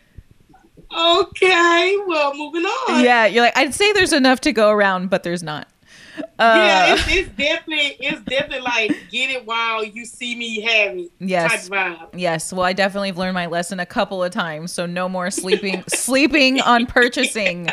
[0.95, 3.03] Okay, well, moving on.
[3.03, 5.66] Yeah, you're like, I'd say there's enough to go around, but there's not.
[6.39, 10.97] Uh, yeah, it's, it's, definitely it's definitely like get it while you see me have
[10.97, 11.11] it.
[11.18, 11.70] Yes.
[12.14, 12.53] Yes.
[12.53, 15.85] Well, I definitely have learned my lesson a couple of times, so no more sleeping
[15.89, 17.68] sleeping on purchasing.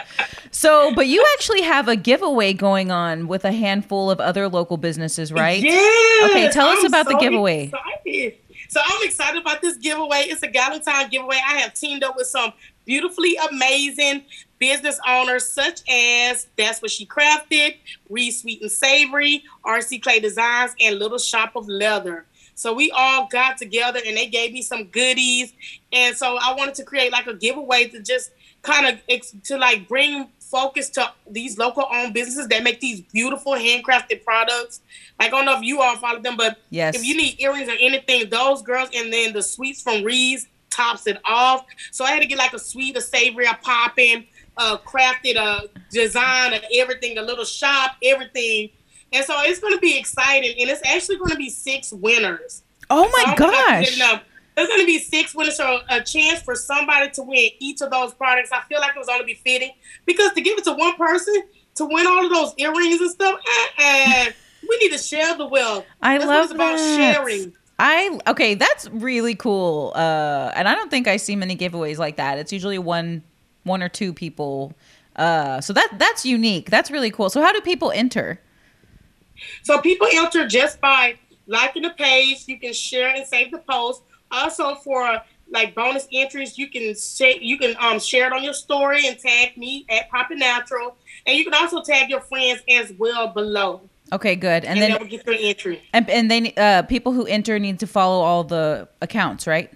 [0.52, 4.78] So, but you actually have a giveaway going on with a handful of other local
[4.78, 5.62] businesses, right?
[5.62, 6.30] Yeah.
[6.30, 7.72] Okay, tell us I'm about so the giveaway.
[7.74, 8.36] Excited.
[8.70, 10.26] So I'm excited about this giveaway.
[10.28, 11.38] It's a Galentine giveaway.
[11.44, 12.54] I have teamed up with some
[12.86, 14.24] beautifully amazing
[14.60, 17.78] business owners such as That's What She Crafted,
[18.10, 22.26] Reed Sweet and Savory, RC Clay Designs, and Little Shop of Leather.
[22.56, 25.54] So we all got together and they gave me some goodies.
[25.94, 28.32] And so I wanted to create like a giveaway to just
[28.62, 33.54] kind of to like bring focus to these local owned businesses that make these beautiful
[33.54, 34.82] handcrafted products.
[35.20, 36.96] Like, I don't know if you all follow them, but yes.
[36.96, 41.08] if you need earrings or anything, those girls, and then the sweets from Reed's tops
[41.08, 41.66] it off.
[41.92, 44.26] So I had to get like a sweet, a savory, a popping,
[44.60, 48.70] a crafted, a design, of everything, a little shop, everything.
[49.12, 52.62] And so it's going to be exciting, and it's actually going to be six winners.
[52.92, 53.98] Oh my so gosh!
[54.56, 57.90] There's going to be six winners, so a chance for somebody to win each of
[57.90, 58.52] those products.
[58.52, 59.72] I feel like it was only be fitting
[60.06, 61.44] because to give it to one person
[61.76, 63.40] to win all of those earrings and stuff,
[63.80, 64.34] and
[64.68, 65.86] we need to share the wealth.
[66.02, 67.54] I That's love about sharing.
[67.80, 69.94] I okay, that's really cool.
[69.96, 72.38] Uh, and I don't think I see many giveaways like that.
[72.38, 73.24] It's usually one,
[73.64, 74.74] one or two people.
[75.16, 76.70] Uh, so that that's unique.
[76.70, 77.30] That's really cool.
[77.30, 78.40] So how do people enter?
[79.64, 81.16] So people enter just by
[81.48, 82.44] liking the page.
[82.48, 84.04] You can share and save the post.
[84.32, 88.54] Also for like bonus entries, you can say you can um share it on your
[88.54, 90.96] story and tag me at Poppin' Natural,
[91.26, 93.82] and you can also tag your friends as well below.
[94.12, 94.66] Okay, good.
[94.66, 95.82] And, and then get their entry.
[95.94, 99.72] And, and they uh people who enter need to follow all the accounts, right?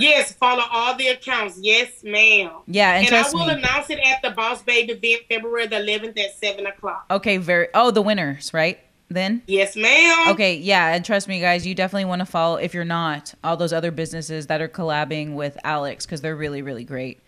[0.00, 1.58] Yes, follow all the accounts.
[1.60, 2.50] Yes, ma'am.
[2.66, 3.52] Yeah, and, and I will me.
[3.52, 7.06] announce it at the Boss Babe event February the 11th at seven o'clock.
[7.10, 7.68] Okay, very.
[7.74, 8.78] Oh, the winners, right?
[9.10, 9.42] then?
[9.46, 10.28] Yes, ma'am.
[10.28, 13.56] Okay, yeah, and trust me, guys, you definitely want to follow if you're not all
[13.56, 17.20] those other businesses that are collabing with Alex because they're really, really great.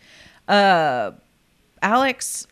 [0.48, 1.10] Uh,
[1.82, 2.46] Alex,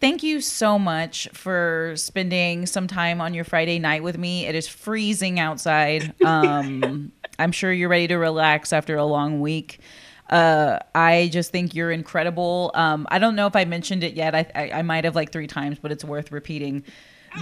[0.00, 4.46] thank you so much for spending some time on your Friday night with me.
[4.46, 6.14] It is freezing outside.
[6.24, 9.80] Um, I'm sure you're ready to relax after a long week.
[10.28, 12.70] Uh, I just think you're incredible.
[12.74, 14.34] Um, I don't know if I mentioned it yet.
[14.34, 16.84] I, I, I might have like three times, but it's worth repeating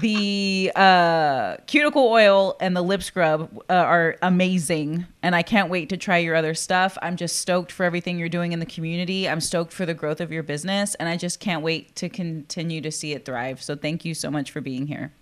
[0.00, 5.88] the uh, cuticle oil and the lip scrub uh, are amazing and i can't wait
[5.88, 9.28] to try your other stuff i'm just stoked for everything you're doing in the community
[9.28, 12.80] i'm stoked for the growth of your business and i just can't wait to continue
[12.80, 15.12] to see it thrive so thank you so much for being here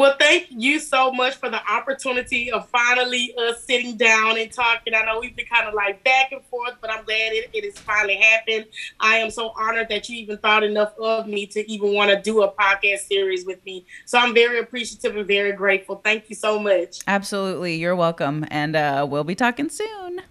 [0.00, 4.94] well, thank you so much for the opportunity of finally us sitting down and talking.
[4.94, 7.64] I know we've been kind of like back and forth, but I'm glad it, it
[7.64, 8.64] has finally happened.
[8.98, 12.18] I am so honored that you even thought enough of me to even want to
[12.18, 13.84] do a podcast series with me.
[14.06, 15.96] So I'm very appreciative and very grateful.
[15.96, 17.00] Thank you so much.
[17.06, 17.76] Absolutely.
[17.76, 18.46] You're welcome.
[18.50, 20.22] And uh, we'll be talking soon.